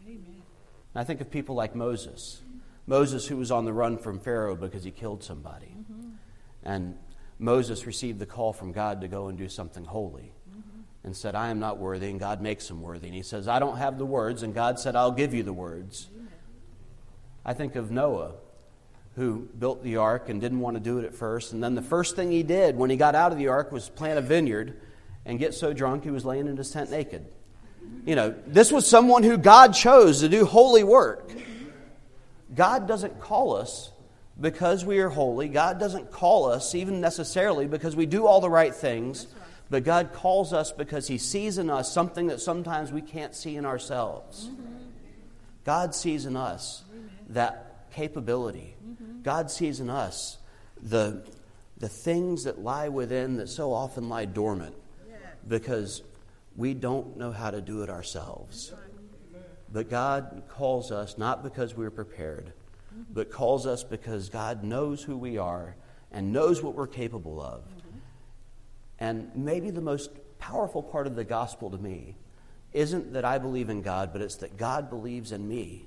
I 0.95 1.05
think 1.05 1.23
of 1.23 1.31
people 1.31 1.55
like 1.55 1.75
Moses. 1.75 2.43
Moses, 2.87 3.27
who 3.27 3.39
was 3.39 3.51
on 3.51 3.65
the 3.65 3.73
run 3.73 3.97
from 3.97 4.21
Pharaoh 4.21 4.55
because 4.55 4.85
he 4.85 4.91
killed 4.91 5.25
somebody. 5.25 5.75
Mm-hmm. 5.79 6.11
And 6.63 6.99
Moses 7.39 7.87
received 7.87 8.19
the 8.19 8.27
call 8.27 8.53
from 8.53 8.73
God 8.73 9.01
to 9.03 9.09
go 9.09 9.29
and 9.29 9.37
do 9.37 9.49
something 9.49 9.85
holy 9.85 10.33
mm-hmm. 10.51 10.81
and 11.05 11.17
said, 11.17 11.35
I 11.35 11.49
am 11.49 11.59
not 11.61 11.79
worthy, 11.79 12.09
and 12.09 12.19
God 12.19 12.41
makes 12.41 12.71
him 12.71 12.81
worthy. 12.81 13.07
And 13.07 13.15
he 13.15 13.23
says, 13.23 13.49
I 13.49 13.59
don't 13.59 13.77
have 13.77 13.99
the 13.99 14.07
words, 14.07 14.43
and 14.43 14.55
God 14.55 14.79
said, 14.79 14.97
I'll 14.97 15.13
give 15.13 15.35
you 15.35 15.43
the 15.43 15.53
words. 15.53 16.09
I 17.45 17.53
think 17.53 17.77
of 17.77 17.91
Noah 17.91 18.33
who 19.17 19.49
built 19.59 19.83
the 19.83 19.97
ark 19.97 20.29
and 20.29 20.41
didn't 20.41 20.61
want 20.61 20.77
to 20.77 20.81
do 20.81 20.99
it 20.99 21.05
at 21.05 21.15
first. 21.15 21.53
And 21.53 21.65
then 21.65 21.75
the 21.75 21.83
first 21.83 22.17
thing 22.17 22.31
he 22.31 22.43
did 22.43 22.77
when 22.77 22.91
he 22.91 22.97
got 22.97 23.15
out 23.15 23.33
of 23.33 23.39
the 23.39 23.49
ark 23.49 23.73
was 23.73 23.89
plant 23.89 24.19
a 24.19 24.23
vineyard 24.23 24.79
and 25.25 25.39
get 25.39 25.55
so 25.55 25.73
drunk 25.73 26.05
he 26.05 26.11
was 26.11 26.25
laying 26.25 26.47
in 26.47 26.57
his 26.57 26.71
tent 26.71 26.91
naked. 26.91 27.27
You 28.05 28.15
know, 28.15 28.35
this 28.47 28.71
was 28.71 28.87
someone 28.87 29.23
who 29.23 29.39
God 29.39 29.73
chose 29.73 30.21
to 30.21 30.29
do 30.29 30.45
holy 30.45 30.85
work. 30.85 31.33
God 32.55 32.87
doesn't 32.87 33.19
call 33.21 33.57
us 33.57 33.91
because 34.41 34.85
we 34.85 34.99
are 34.99 35.09
holy. 35.09 35.49
God 35.49 35.81
doesn't 35.81 36.11
call 36.11 36.47
us 36.47 36.75
even 36.75 37.01
necessarily 37.01 37.67
because 37.67 37.97
we 37.97 38.07
do 38.07 38.27
all 38.27 38.41
the 38.41 38.51
right 38.51 38.75
things. 38.75 39.27
But 39.69 39.83
God 39.83 40.13
calls 40.13 40.53
us 40.53 40.71
because 40.71 41.09
He 41.09 41.19
sees 41.19 41.59
in 41.59 41.71
us 41.71 41.93
something 41.93 42.29
that 42.29 42.41
sometimes 42.41 42.93
we 42.93 43.03
can't 43.03 43.35
see 43.35 43.57
in 43.57 43.65
ourselves. 43.65 44.49
God 45.65 45.95
sees 45.95 46.27
in 46.27 46.37
us 46.37 46.85
that 47.29 47.91
capability 47.91 48.77
God 49.27 49.51
sees 49.51 49.81
in 49.81 49.91
us 49.91 50.39
the, 50.81 51.21
the 51.79 51.89
things 51.89 52.45
that 52.45 52.61
lie 52.61 52.91
within 52.91 53.39
that 53.39 53.49
so 53.49 53.73
often 53.73 54.09
lie 54.09 54.25
dormant 54.25 54.77
because 55.49 56.03
we 56.55 56.75
don't 56.75 57.17
know 57.17 57.33
how 57.33 57.51
to 57.51 57.61
do 57.61 57.83
it 57.83 57.91
ourselves. 57.91 58.73
But 59.73 59.91
God 59.91 60.45
calls 60.49 60.93
us 60.93 61.19
not 61.19 61.43
because 61.43 61.77
we're 61.77 61.91
prepared, 61.91 62.53
but 63.11 63.31
calls 63.31 63.67
us 63.67 63.85
because 63.85 64.29
God 64.29 64.63
knows 64.63 65.03
who 65.03 65.17
we 65.17 65.39
are 65.39 65.77
and 66.13 66.33
knows 66.33 66.63
what 66.63 66.75
we're 66.75 66.87
capable 66.87 67.41
of. 67.41 67.63
And 68.99 69.31
maybe 69.35 69.71
the 69.71 69.81
most 69.81 70.11
powerful 70.39 70.83
part 70.83 71.07
of 71.07 71.17
the 71.17 71.25
gospel 71.25 71.71
to 71.71 71.79
me 71.79 72.17
isn't 72.73 73.15
that 73.15 73.25
I 73.25 73.39
believe 73.39 73.71
in 73.71 73.83
God, 73.83 74.13
but 74.13 74.23
it's 74.23 74.37
that 74.37 74.57
God 74.57 74.91
believes 74.91 75.33
in 75.33 75.47
me. 75.47 75.87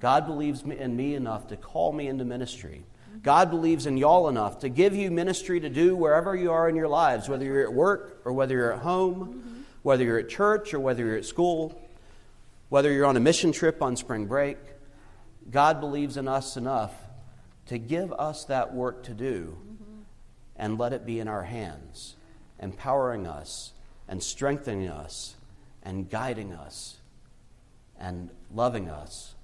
God 0.00 0.26
believes 0.26 0.62
in 0.62 0.96
me 0.96 1.14
enough 1.14 1.48
to 1.48 1.56
call 1.56 1.92
me 1.92 2.08
into 2.08 2.24
ministry. 2.24 2.84
God 3.22 3.50
believes 3.50 3.86
in 3.86 3.96
y'all 3.96 4.28
enough 4.28 4.60
to 4.60 4.68
give 4.68 4.94
you 4.94 5.10
ministry 5.10 5.60
to 5.60 5.68
do 5.68 5.94
wherever 5.94 6.34
you 6.34 6.52
are 6.52 6.68
in 6.68 6.76
your 6.76 6.88
lives, 6.88 7.28
whether 7.28 7.44
you're 7.44 7.62
at 7.62 7.72
work 7.72 8.20
or 8.24 8.32
whether 8.32 8.54
you're 8.54 8.72
at 8.72 8.80
home, 8.80 9.64
whether 9.82 10.04
you're 10.04 10.18
at 10.18 10.28
church 10.28 10.74
or 10.74 10.80
whether 10.80 11.04
you're 11.04 11.16
at 11.16 11.24
school, 11.24 11.80
whether 12.68 12.92
you're 12.92 13.06
on 13.06 13.16
a 13.16 13.20
mission 13.20 13.52
trip 13.52 13.82
on 13.82 13.96
spring 13.96 14.26
break. 14.26 14.58
God 15.50 15.80
believes 15.80 16.16
in 16.16 16.28
us 16.28 16.56
enough 16.56 16.94
to 17.66 17.78
give 17.78 18.12
us 18.12 18.44
that 18.46 18.74
work 18.74 19.04
to 19.04 19.14
do 19.14 19.56
and 20.56 20.78
let 20.78 20.92
it 20.92 21.04
be 21.04 21.18
in 21.20 21.28
our 21.28 21.42
hands, 21.42 22.16
empowering 22.60 23.26
us 23.26 23.72
and 24.08 24.22
strengthening 24.22 24.88
us 24.88 25.34
and 25.82 26.08
guiding 26.08 26.52
us 26.52 26.98
and 27.98 28.30
loving 28.52 28.88
us 28.88 29.34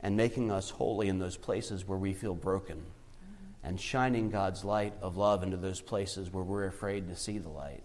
and 0.00 0.16
making 0.16 0.50
us 0.50 0.70
holy 0.70 1.08
in 1.08 1.18
those 1.18 1.36
places 1.36 1.86
where 1.86 1.98
we 1.98 2.12
feel 2.12 2.34
broken, 2.34 2.80
and 3.64 3.80
shining 3.80 4.30
God's 4.30 4.64
light 4.64 4.94
of 5.02 5.16
love 5.16 5.42
into 5.42 5.56
those 5.56 5.80
places 5.80 6.32
where 6.32 6.44
we're 6.44 6.66
afraid 6.66 7.08
to 7.08 7.16
see 7.16 7.38
the 7.38 7.48
light, 7.48 7.82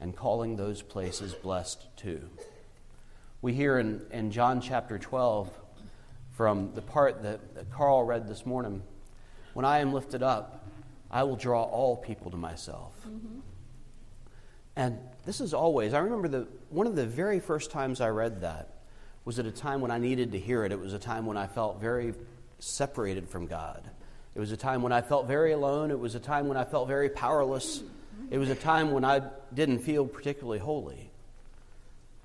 and 0.00 0.14
calling 0.14 0.56
those 0.56 0.82
places 0.82 1.34
blessed 1.34 1.86
too. 1.96 2.28
We 3.40 3.54
hear 3.54 3.78
in, 3.78 4.02
in 4.10 4.30
John 4.30 4.60
chapter 4.60 4.98
12 4.98 5.50
from 6.40 6.72
the 6.74 6.80
part 6.80 7.22
that, 7.22 7.54
that 7.54 7.70
Carl 7.70 8.02
read 8.02 8.26
this 8.26 8.46
morning 8.46 8.82
when 9.52 9.66
I 9.66 9.80
am 9.80 9.92
lifted 9.92 10.22
up, 10.22 10.64
I 11.10 11.24
will 11.24 11.36
draw 11.36 11.64
all 11.64 11.98
people 11.98 12.30
to 12.30 12.38
myself. 12.38 12.94
Mm-hmm. 13.06 13.40
And 14.74 14.98
this 15.26 15.42
is 15.42 15.52
always, 15.52 15.92
I 15.92 15.98
remember 15.98 16.28
the, 16.28 16.48
one 16.70 16.86
of 16.86 16.96
the 16.96 17.04
very 17.04 17.40
first 17.40 17.70
times 17.70 18.00
I 18.00 18.08
read 18.08 18.40
that 18.40 18.70
was 19.26 19.38
at 19.38 19.44
a 19.44 19.50
time 19.50 19.82
when 19.82 19.90
I 19.90 19.98
needed 19.98 20.32
to 20.32 20.38
hear 20.38 20.64
it. 20.64 20.72
It 20.72 20.80
was 20.80 20.94
a 20.94 20.98
time 20.98 21.26
when 21.26 21.36
I 21.36 21.46
felt 21.46 21.78
very 21.78 22.14
separated 22.58 23.28
from 23.28 23.46
God. 23.46 23.82
It 24.34 24.40
was 24.40 24.50
a 24.50 24.56
time 24.56 24.80
when 24.80 24.92
I 24.92 25.02
felt 25.02 25.26
very 25.26 25.52
alone. 25.52 25.90
It 25.90 25.98
was 25.98 26.14
a 26.14 26.20
time 26.20 26.48
when 26.48 26.56
I 26.56 26.64
felt 26.64 26.88
very 26.88 27.10
powerless. 27.10 27.82
It 28.30 28.38
was 28.38 28.48
a 28.48 28.54
time 28.54 28.92
when 28.92 29.04
I 29.04 29.20
didn't 29.52 29.80
feel 29.80 30.06
particularly 30.06 30.58
holy. 30.58 31.10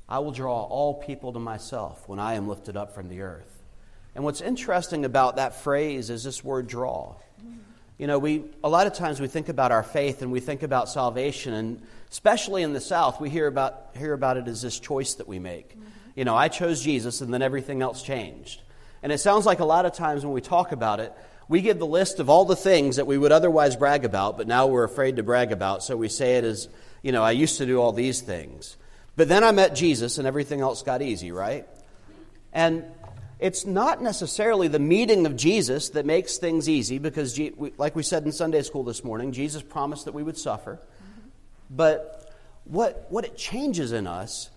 I 0.07 0.19
will 0.19 0.31
draw 0.31 0.63
all 0.63 0.93
people 0.93 1.33
to 1.33 1.39
myself 1.39 2.07
when 2.07 2.17
I 2.17 2.35
am 2.35 2.47
lifted 2.47 2.77
up 2.77 2.95
from 2.95 3.09
the 3.09 3.19
earth. 3.19 3.54
And 4.15 4.23
what's 4.23 4.41
interesting 4.41 5.05
about 5.05 5.35
that 5.35 5.55
phrase 5.55 6.09
is 6.09 6.23
this 6.23 6.43
word 6.43 6.67
draw. 6.67 7.15
You 7.97 8.07
know, 8.07 8.19
we 8.19 8.43
a 8.63 8.69
lot 8.69 8.87
of 8.87 8.93
times 8.93 9.21
we 9.21 9.27
think 9.27 9.47
about 9.47 9.71
our 9.71 9.83
faith 9.83 10.21
and 10.21 10.31
we 10.31 10.39
think 10.39 10.63
about 10.63 10.89
salvation, 10.89 11.53
and 11.53 11.81
especially 12.11 12.63
in 12.63 12.73
the 12.73 12.81
South, 12.81 13.21
we 13.21 13.29
hear 13.29 13.47
about 13.47 13.91
hear 13.95 14.13
about 14.13 14.37
it 14.37 14.47
as 14.47 14.61
this 14.61 14.79
choice 14.79 15.13
that 15.15 15.27
we 15.27 15.39
make 15.39 15.77
you 16.15 16.23
know, 16.23 16.35
I 16.35 16.47
chose 16.47 16.81
Jesus 16.81 17.21
and 17.21 17.33
then 17.33 17.41
everything 17.41 17.81
else 17.81 18.01
changed. 18.01 18.61
And 19.03 19.11
it 19.11 19.19
sounds 19.19 19.45
like 19.45 19.59
a 19.59 19.65
lot 19.65 19.85
of 19.85 19.93
times 19.93 20.25
when 20.25 20.33
we 20.33 20.41
talk 20.41 20.71
about 20.71 20.99
it, 20.99 21.13
we 21.47 21.61
give 21.61 21.77
the 21.77 21.85
list 21.85 22.19
of 22.19 22.29
all 22.29 22.45
the 22.45 22.55
things 22.55 22.95
that 22.95 23.05
we 23.05 23.17
would 23.17 23.31
otherwise 23.31 23.75
brag 23.75 24.03
about, 24.03 24.37
but 24.37 24.47
now 24.47 24.65
we're 24.65 24.85
afraid 24.85 25.17
to 25.17 25.23
brag 25.23 25.51
about. 25.51 25.83
So 25.83 25.95
we 25.95 26.09
say 26.09 26.37
it 26.37 26.43
as, 26.43 26.69
you 27.03 27.11
know, 27.11 27.21
I 27.21 27.31
used 27.31 27.59
to 27.59 27.65
do 27.67 27.79
all 27.79 27.91
these 27.91 28.21
things. 28.21 28.77
But 29.15 29.27
then 29.27 29.43
I 29.43 29.51
met 29.51 29.75
Jesus 29.75 30.17
and 30.17 30.25
everything 30.25 30.61
else 30.61 30.81
got 30.81 31.01
easy, 31.01 31.31
right? 31.31 31.67
And 32.51 32.85
it's 33.39 33.65
not 33.65 34.01
necessarily 34.01 34.67
the 34.67 34.79
meeting 34.79 35.25
of 35.25 35.35
Jesus 35.35 35.89
that 35.89 36.05
makes 36.05 36.37
things 36.37 36.69
easy 36.69 36.99
because, 36.99 37.39
like 37.77 37.95
we 37.95 38.03
said 38.03 38.23
in 38.23 38.31
Sunday 38.31 38.61
school 38.61 38.83
this 38.83 39.03
morning, 39.03 39.31
Jesus 39.31 39.61
promised 39.61 40.05
that 40.05 40.13
we 40.13 40.23
would 40.23 40.37
suffer. 40.37 40.79
But 41.69 42.33
what, 42.63 43.07
what 43.09 43.25
it 43.25 43.37
changes 43.37 43.91
in 43.91 44.07
us 44.07 44.49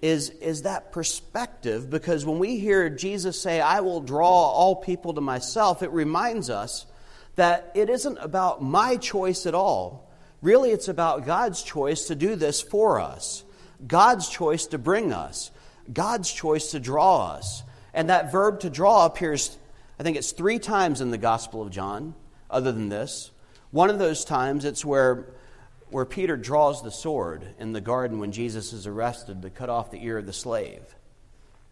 is, 0.00 0.30
is 0.30 0.62
that 0.62 0.92
perspective 0.92 1.90
because 1.90 2.24
when 2.24 2.38
we 2.38 2.58
hear 2.58 2.88
Jesus 2.88 3.40
say, 3.40 3.60
I 3.60 3.80
will 3.80 4.00
draw 4.00 4.28
all 4.28 4.76
people 4.76 5.14
to 5.14 5.20
myself, 5.20 5.82
it 5.82 5.90
reminds 5.90 6.50
us 6.50 6.86
that 7.36 7.72
it 7.74 7.90
isn't 7.90 8.18
about 8.18 8.62
my 8.62 8.96
choice 8.96 9.46
at 9.46 9.54
all. 9.54 10.10
Really, 10.42 10.70
it's 10.70 10.88
about 10.88 11.26
God's 11.26 11.62
choice 11.62 12.06
to 12.06 12.14
do 12.14 12.34
this 12.34 12.62
for 12.62 12.98
us, 13.00 13.44
God's 13.86 14.28
choice 14.28 14.66
to 14.66 14.78
bring 14.78 15.12
us, 15.12 15.50
God's 15.92 16.32
choice 16.32 16.70
to 16.70 16.80
draw 16.80 17.32
us. 17.32 17.62
And 17.92 18.08
that 18.08 18.32
verb 18.32 18.60
to 18.60 18.70
draw 18.70 19.06
appears, 19.06 19.56
I 19.98 20.02
think 20.02 20.16
it's 20.16 20.32
three 20.32 20.58
times 20.58 21.00
in 21.00 21.10
the 21.10 21.18
Gospel 21.18 21.62
of 21.62 21.70
John, 21.70 22.14
other 22.48 22.72
than 22.72 22.88
this. 22.88 23.30
One 23.70 23.90
of 23.90 23.98
those 23.98 24.24
times, 24.24 24.64
it's 24.64 24.84
where 24.84 25.34
where 25.90 26.04
Peter 26.04 26.36
draws 26.36 26.82
the 26.82 26.90
sword 26.90 27.54
in 27.58 27.72
the 27.72 27.80
garden 27.80 28.20
when 28.20 28.30
Jesus 28.30 28.72
is 28.72 28.86
arrested 28.86 29.42
to 29.42 29.50
cut 29.50 29.68
off 29.68 29.90
the 29.90 30.04
ear 30.04 30.18
of 30.18 30.26
the 30.26 30.32
slave. 30.32 30.82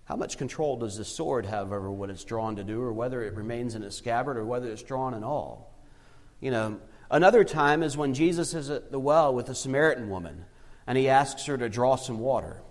How 0.07 0.17
much 0.17 0.39
control 0.39 0.77
does 0.77 0.97
the 0.97 1.05
sword 1.05 1.47
have 1.47 1.73
over 1.73 1.91
what 1.91 2.11
it's 2.11 2.25
drawn 2.25 2.57
to 2.57 2.65
do, 2.65 2.83
or 2.83 2.93
whether 2.93 3.23
it 3.23 3.35
remains 3.35 3.75
in 3.75 3.83
its 3.83 3.97
scabbard, 3.97 4.37
or 4.37 4.45
whether 4.45 4.69
it's 4.69 4.83
drawn 4.83 5.15
at 5.15 5.23
all? 5.23 5.73
You 6.41 6.51
know, 6.51 6.81
another 7.11 7.45
time 7.45 7.83
is 7.83 7.97
when 7.97 8.15
Jesus 8.15 8.55
is 8.55 8.71
at 8.71 8.91
the 8.91 8.99
well 8.99 9.35
with 9.35 9.49
a 9.49 9.55
Samaritan 9.55 10.09
woman 10.09 10.45
and 10.87 10.97
he 10.97 11.09
asks 11.09 11.45
her 11.45 11.59
to 11.59 11.69
draw 11.69 11.97
some 11.97 12.19
water. 12.19 12.63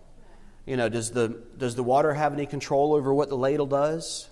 You 0.67 0.75
know, 0.75 0.89
does 0.89 1.11
the, 1.11 1.29
does 1.57 1.75
the 1.75 1.83
water 1.83 2.13
have 2.13 2.33
any 2.33 2.45
control 2.45 2.93
over 2.93 3.13
what 3.13 3.29
the 3.29 3.37
ladle 3.37 3.65
does? 3.65 4.27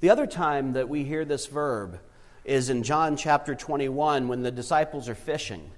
The 0.00 0.10
other 0.10 0.26
time 0.26 0.72
that 0.72 0.88
we 0.88 1.04
hear 1.04 1.24
this 1.24 1.46
verb 1.46 2.00
is 2.44 2.68
in 2.68 2.82
John 2.82 3.16
chapter 3.16 3.54
21 3.54 4.26
when 4.26 4.42
the 4.42 4.50
disciples 4.50 5.08
are 5.08 5.14
fishing 5.14 5.70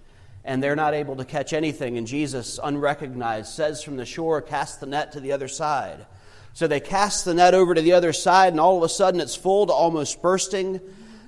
and 0.43 0.63
they're 0.63 0.75
not 0.75 0.95
able 0.95 1.17
to 1.17 1.25
catch 1.27 1.53
anything. 1.53 1.99
And 1.99 2.07
Jesus, 2.07 2.59
unrecognized, 2.63 3.53
says 3.53 3.83
from 3.83 3.99
the 3.99 4.07
shore, 4.07 4.41
Cast 4.41 4.81
the 4.81 4.87
net 4.87 5.13
to 5.13 5.21
the 5.21 5.33
other 5.33 5.49
side. 5.49 6.07
So 6.55 6.67
they 6.67 6.81
cast 6.81 7.27
the 7.27 7.35
net 7.35 7.53
over 7.53 7.75
to 7.75 7.83
the 7.83 7.93
other 7.93 8.15
side, 8.15 8.55
and 8.55 8.61
all 8.61 8.79
of 8.79 8.83
a 8.83 8.89
sudden 8.89 9.21
it's 9.21 9.37
full 9.37 9.67
to 9.67 9.73
almost 9.75 10.23
bursting. 10.23 10.81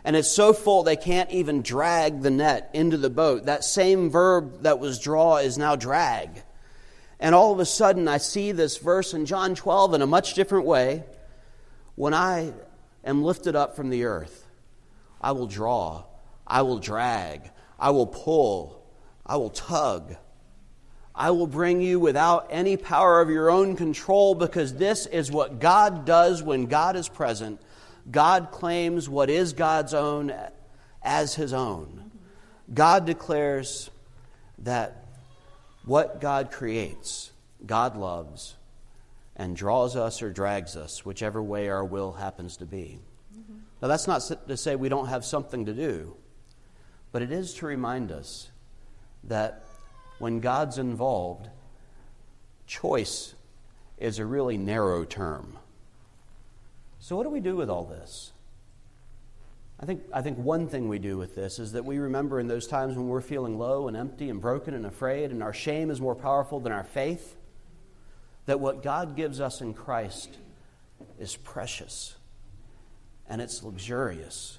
And 0.02 0.16
it's 0.16 0.30
so 0.30 0.54
full 0.54 0.82
they 0.82 0.96
can't 0.96 1.30
even 1.30 1.60
drag 1.60 2.22
the 2.22 2.30
net 2.30 2.70
into 2.72 2.96
the 2.96 3.10
boat. 3.10 3.44
That 3.44 3.64
same 3.64 4.08
verb 4.08 4.62
that 4.62 4.78
was 4.78 4.98
draw 4.98 5.36
is 5.36 5.58
now 5.58 5.76
drag. 5.76 6.42
And 7.20 7.34
all 7.34 7.52
of 7.52 7.60
a 7.60 7.66
sudden 7.66 8.08
I 8.08 8.16
see 8.16 8.50
this 8.50 8.78
verse 8.78 9.14
in 9.14 9.26
John 9.26 9.54
12 9.54 9.94
in 9.94 10.02
a 10.02 10.06
much 10.06 10.34
different 10.34 10.64
way. 10.64 11.04
When 11.94 12.14
I 12.14 12.52
am 13.04 13.22
lifted 13.22 13.54
up 13.54 13.76
from 13.76 13.90
the 13.90 14.04
earth, 14.04 14.48
I 15.20 15.32
will 15.32 15.46
draw, 15.46 16.04
I 16.46 16.62
will 16.62 16.78
drag, 16.78 17.50
I 17.78 17.90
will 17.90 18.06
pull, 18.06 18.82
I 19.26 19.36
will 19.36 19.50
tug. 19.50 20.16
I 21.14 21.32
will 21.32 21.46
bring 21.46 21.82
you 21.82 22.00
without 22.00 22.46
any 22.48 22.78
power 22.78 23.20
of 23.20 23.28
your 23.28 23.50
own 23.50 23.76
control 23.76 24.34
because 24.34 24.74
this 24.74 25.04
is 25.04 25.30
what 25.30 25.58
God 25.58 26.06
does 26.06 26.42
when 26.42 26.64
God 26.64 26.96
is 26.96 27.10
present. 27.10 27.60
God 28.10 28.50
claims 28.52 29.06
what 29.06 29.28
is 29.28 29.52
God's 29.52 29.92
own 29.92 30.32
as 31.02 31.34
his 31.34 31.52
own. 31.52 32.10
God 32.72 33.04
declares 33.04 33.90
that 34.60 34.99
what 35.90 36.20
God 36.20 36.52
creates, 36.52 37.32
God 37.66 37.96
loves 37.96 38.54
and 39.34 39.56
draws 39.56 39.96
us 39.96 40.22
or 40.22 40.30
drags 40.30 40.76
us, 40.76 41.04
whichever 41.04 41.42
way 41.42 41.68
our 41.68 41.84
will 41.84 42.12
happens 42.12 42.58
to 42.58 42.64
be. 42.64 43.00
Mm-hmm. 43.36 43.54
Now, 43.82 43.88
that's 43.88 44.06
not 44.06 44.22
to 44.46 44.56
say 44.56 44.76
we 44.76 44.88
don't 44.88 45.08
have 45.08 45.24
something 45.24 45.66
to 45.66 45.72
do, 45.74 46.14
but 47.10 47.22
it 47.22 47.32
is 47.32 47.54
to 47.54 47.66
remind 47.66 48.12
us 48.12 48.50
that 49.24 49.64
when 50.20 50.38
God's 50.38 50.78
involved, 50.78 51.48
choice 52.68 53.34
is 53.98 54.20
a 54.20 54.24
really 54.24 54.56
narrow 54.56 55.04
term. 55.04 55.58
So, 57.00 57.16
what 57.16 57.24
do 57.24 57.30
we 57.30 57.40
do 57.40 57.56
with 57.56 57.68
all 57.68 57.84
this? 57.84 58.30
I 59.82 59.86
think, 59.86 60.02
I 60.12 60.20
think 60.20 60.36
one 60.36 60.68
thing 60.68 60.88
we 60.88 60.98
do 60.98 61.16
with 61.16 61.34
this 61.34 61.58
is 61.58 61.72
that 61.72 61.86
we 61.86 61.98
remember 61.98 62.38
in 62.38 62.48
those 62.48 62.66
times 62.66 62.96
when 62.96 63.08
we're 63.08 63.22
feeling 63.22 63.58
low 63.58 63.88
and 63.88 63.96
empty 63.96 64.28
and 64.28 64.38
broken 64.38 64.74
and 64.74 64.84
afraid, 64.84 65.30
and 65.30 65.42
our 65.42 65.54
shame 65.54 65.90
is 65.90 66.02
more 66.02 66.14
powerful 66.14 66.60
than 66.60 66.70
our 66.70 66.84
faith, 66.84 67.36
that 68.44 68.60
what 68.60 68.82
God 68.82 69.16
gives 69.16 69.40
us 69.40 69.62
in 69.62 69.72
Christ 69.72 70.36
is 71.18 71.34
precious 71.34 72.14
and 73.26 73.40
it's 73.40 73.62
luxurious 73.62 74.58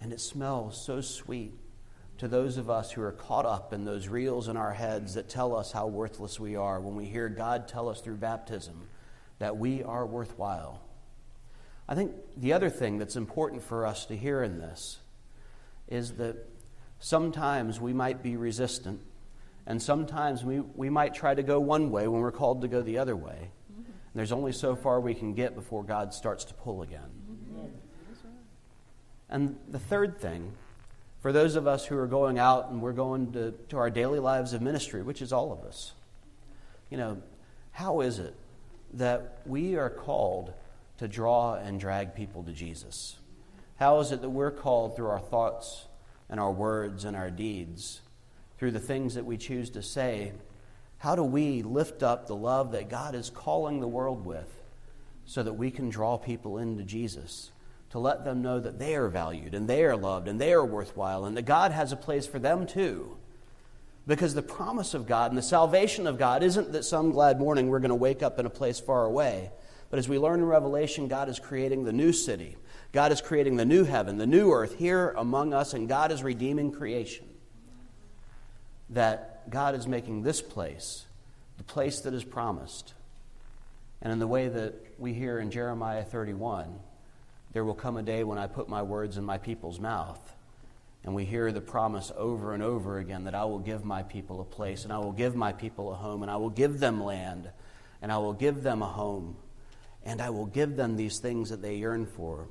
and 0.00 0.12
it 0.12 0.20
smells 0.20 0.84
so 0.84 1.00
sweet 1.00 1.54
to 2.18 2.28
those 2.28 2.56
of 2.56 2.70
us 2.70 2.92
who 2.92 3.02
are 3.02 3.12
caught 3.12 3.46
up 3.46 3.72
in 3.72 3.84
those 3.84 4.06
reels 4.06 4.48
in 4.48 4.56
our 4.56 4.72
heads 4.72 5.14
that 5.14 5.28
tell 5.28 5.56
us 5.56 5.72
how 5.72 5.86
worthless 5.86 6.38
we 6.38 6.54
are 6.54 6.80
when 6.80 6.94
we 6.94 7.04
hear 7.04 7.28
God 7.28 7.66
tell 7.66 7.88
us 7.88 8.00
through 8.00 8.16
baptism 8.16 8.86
that 9.38 9.56
we 9.56 9.82
are 9.82 10.06
worthwhile 10.06 10.82
I 11.88 11.94
think 11.94 12.12
the 12.36 12.52
other 12.52 12.68
thing 12.68 12.98
that's 12.98 13.16
important 13.16 13.62
for 13.62 13.86
us 13.86 14.04
to 14.06 14.16
hear 14.16 14.42
in 14.42 14.58
this 14.58 14.98
is 15.88 16.12
that 16.12 16.36
sometimes 16.98 17.80
we 17.80 17.94
might 17.94 18.22
be 18.22 18.36
resistant, 18.36 19.00
and 19.66 19.80
sometimes 19.80 20.44
we, 20.44 20.60
we 20.60 20.90
might 20.90 21.14
try 21.14 21.34
to 21.34 21.42
go 21.42 21.58
one 21.58 21.90
way 21.90 22.06
when 22.06 22.20
we're 22.20 22.30
called 22.30 22.60
to 22.62 22.68
go 22.68 22.82
the 22.82 22.98
other 22.98 23.16
way. 23.16 23.50
Mm-hmm. 23.72 23.90
There's 24.14 24.32
only 24.32 24.52
so 24.52 24.76
far 24.76 25.00
we 25.00 25.14
can 25.14 25.32
get 25.32 25.54
before 25.54 25.82
God 25.82 26.12
starts 26.12 26.44
to 26.46 26.54
pull 26.54 26.82
again. 26.82 27.10
Mm-hmm. 27.30 27.66
And 29.30 29.56
the 29.68 29.78
third 29.78 30.18
thing, 30.20 30.52
for 31.20 31.32
those 31.32 31.56
of 31.56 31.66
us 31.66 31.86
who 31.86 31.96
are 31.96 32.06
going 32.06 32.38
out 32.38 32.70
and 32.70 32.80
we're 32.82 32.92
going 32.92 33.32
to, 33.32 33.52
to 33.70 33.78
our 33.78 33.90
daily 33.90 34.18
lives 34.18 34.52
of 34.52 34.62
ministry, 34.62 35.02
which 35.02 35.22
is 35.22 35.32
all 35.32 35.52
of 35.52 35.64
us, 35.64 35.92
you 36.90 36.96
know, 36.96 37.22
how 37.72 38.00
is 38.00 38.18
it 38.18 38.34
that 38.94 39.40
we 39.46 39.76
are 39.76 39.90
called 39.90 40.52
to 40.98 41.08
draw 41.08 41.54
and 41.54 41.80
drag 41.80 42.14
people 42.14 42.42
to 42.44 42.52
Jesus? 42.52 43.16
How 43.76 44.00
is 44.00 44.12
it 44.12 44.20
that 44.22 44.30
we're 44.30 44.50
called 44.50 44.96
through 44.96 45.08
our 45.08 45.20
thoughts 45.20 45.86
and 46.28 46.38
our 46.38 46.52
words 46.52 47.04
and 47.04 47.16
our 47.16 47.30
deeds, 47.30 48.00
through 48.58 48.72
the 48.72 48.80
things 48.80 49.14
that 49.14 49.24
we 49.24 49.36
choose 49.36 49.70
to 49.70 49.82
say? 49.82 50.32
How 50.98 51.14
do 51.14 51.22
we 51.22 51.62
lift 51.62 52.02
up 52.02 52.26
the 52.26 52.34
love 52.34 52.72
that 52.72 52.88
God 52.88 53.14
is 53.14 53.30
calling 53.30 53.80
the 53.80 53.86
world 53.86 54.26
with 54.26 54.52
so 55.24 55.42
that 55.42 55.52
we 55.52 55.70
can 55.70 55.90
draw 55.90 56.18
people 56.18 56.58
into 56.58 56.82
Jesus? 56.82 57.52
To 57.90 57.98
let 57.98 58.24
them 58.24 58.42
know 58.42 58.60
that 58.60 58.78
they 58.78 58.96
are 58.96 59.08
valued 59.08 59.54
and 59.54 59.66
they 59.66 59.84
are 59.84 59.96
loved 59.96 60.28
and 60.28 60.40
they 60.40 60.52
are 60.52 60.64
worthwhile 60.64 61.24
and 61.24 61.36
that 61.36 61.46
God 61.46 61.70
has 61.70 61.92
a 61.92 61.96
place 61.96 62.26
for 62.26 62.38
them 62.38 62.66
too. 62.66 63.16
Because 64.06 64.34
the 64.34 64.42
promise 64.42 64.92
of 64.92 65.06
God 65.06 65.30
and 65.30 65.38
the 65.38 65.42
salvation 65.42 66.06
of 66.06 66.18
God 66.18 66.42
isn't 66.42 66.72
that 66.72 66.84
some 66.84 67.12
glad 67.12 67.38
morning 67.38 67.68
we're 67.68 67.78
going 67.78 67.90
to 67.90 67.94
wake 67.94 68.22
up 68.22 68.38
in 68.38 68.46
a 68.46 68.50
place 68.50 68.80
far 68.80 69.04
away. 69.04 69.52
But 69.90 69.98
as 69.98 70.08
we 70.08 70.18
learn 70.18 70.40
in 70.40 70.46
Revelation, 70.46 71.08
God 71.08 71.28
is 71.28 71.38
creating 71.38 71.84
the 71.84 71.92
new 71.92 72.12
city. 72.12 72.56
God 72.92 73.12
is 73.12 73.20
creating 73.20 73.56
the 73.56 73.64
new 73.64 73.84
heaven, 73.84 74.18
the 74.18 74.26
new 74.26 74.52
earth 74.52 74.78
here 74.78 75.14
among 75.16 75.54
us, 75.54 75.74
and 75.74 75.88
God 75.88 76.12
is 76.12 76.22
redeeming 76.22 76.72
creation. 76.72 77.26
That 78.90 79.50
God 79.50 79.74
is 79.74 79.86
making 79.86 80.22
this 80.22 80.40
place 80.40 81.06
the 81.58 81.64
place 81.64 82.00
that 82.00 82.14
is 82.14 82.24
promised. 82.24 82.94
And 84.00 84.12
in 84.12 84.20
the 84.20 84.26
way 84.26 84.48
that 84.48 84.74
we 84.96 85.12
hear 85.12 85.38
in 85.38 85.50
Jeremiah 85.50 86.04
31, 86.04 86.78
there 87.52 87.64
will 87.64 87.74
come 87.74 87.96
a 87.96 88.02
day 88.02 88.24
when 88.24 88.38
I 88.38 88.46
put 88.46 88.68
my 88.68 88.82
words 88.82 89.18
in 89.18 89.24
my 89.24 89.38
people's 89.38 89.80
mouth. 89.80 90.20
And 91.04 91.14
we 91.14 91.24
hear 91.24 91.52
the 91.52 91.60
promise 91.60 92.12
over 92.16 92.54
and 92.54 92.62
over 92.62 92.98
again 92.98 93.24
that 93.24 93.34
I 93.34 93.44
will 93.44 93.58
give 93.58 93.84
my 93.84 94.02
people 94.02 94.40
a 94.40 94.44
place, 94.44 94.84
and 94.84 94.92
I 94.92 94.98
will 94.98 95.12
give 95.12 95.34
my 95.34 95.52
people 95.52 95.92
a 95.92 95.96
home, 95.96 96.22
and 96.22 96.30
I 96.30 96.36
will 96.36 96.50
give 96.50 96.78
them 96.78 97.02
land, 97.02 97.50
and 98.00 98.12
I 98.12 98.18
will 98.18 98.32
give 98.32 98.62
them 98.62 98.82
a 98.82 98.86
home 98.86 99.36
and 100.08 100.22
I 100.22 100.30
will 100.30 100.46
give 100.46 100.74
them 100.74 100.96
these 100.96 101.18
things 101.18 101.50
that 101.50 101.60
they 101.60 101.76
yearn 101.76 102.06
for. 102.06 102.48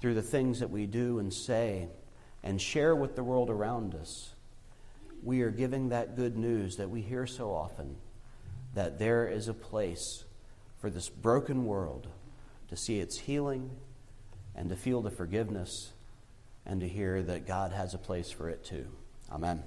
Through 0.00 0.14
the 0.14 0.22
things 0.22 0.60
that 0.60 0.70
we 0.70 0.86
do 0.86 1.18
and 1.18 1.34
say 1.34 1.88
and 2.44 2.62
share 2.62 2.94
with 2.94 3.16
the 3.16 3.24
world 3.24 3.50
around 3.50 3.96
us, 3.96 4.32
we 5.24 5.42
are 5.42 5.50
giving 5.50 5.88
that 5.88 6.14
good 6.14 6.36
news 6.36 6.76
that 6.76 6.88
we 6.88 7.02
hear 7.02 7.26
so 7.26 7.50
often 7.50 7.96
that 8.74 9.00
there 9.00 9.26
is 9.26 9.48
a 9.48 9.54
place 9.54 10.24
for 10.78 10.88
this 10.88 11.08
broken 11.08 11.64
world 11.64 12.06
to 12.68 12.76
see 12.76 13.00
its 13.00 13.18
healing 13.18 13.68
and 14.54 14.68
to 14.68 14.76
feel 14.76 15.02
the 15.02 15.10
forgiveness 15.10 15.92
and 16.64 16.80
to 16.80 16.88
hear 16.88 17.24
that 17.24 17.44
God 17.44 17.72
has 17.72 17.92
a 17.92 17.98
place 17.98 18.30
for 18.30 18.48
it 18.48 18.64
too. 18.64 18.86
Amen. 19.32 19.64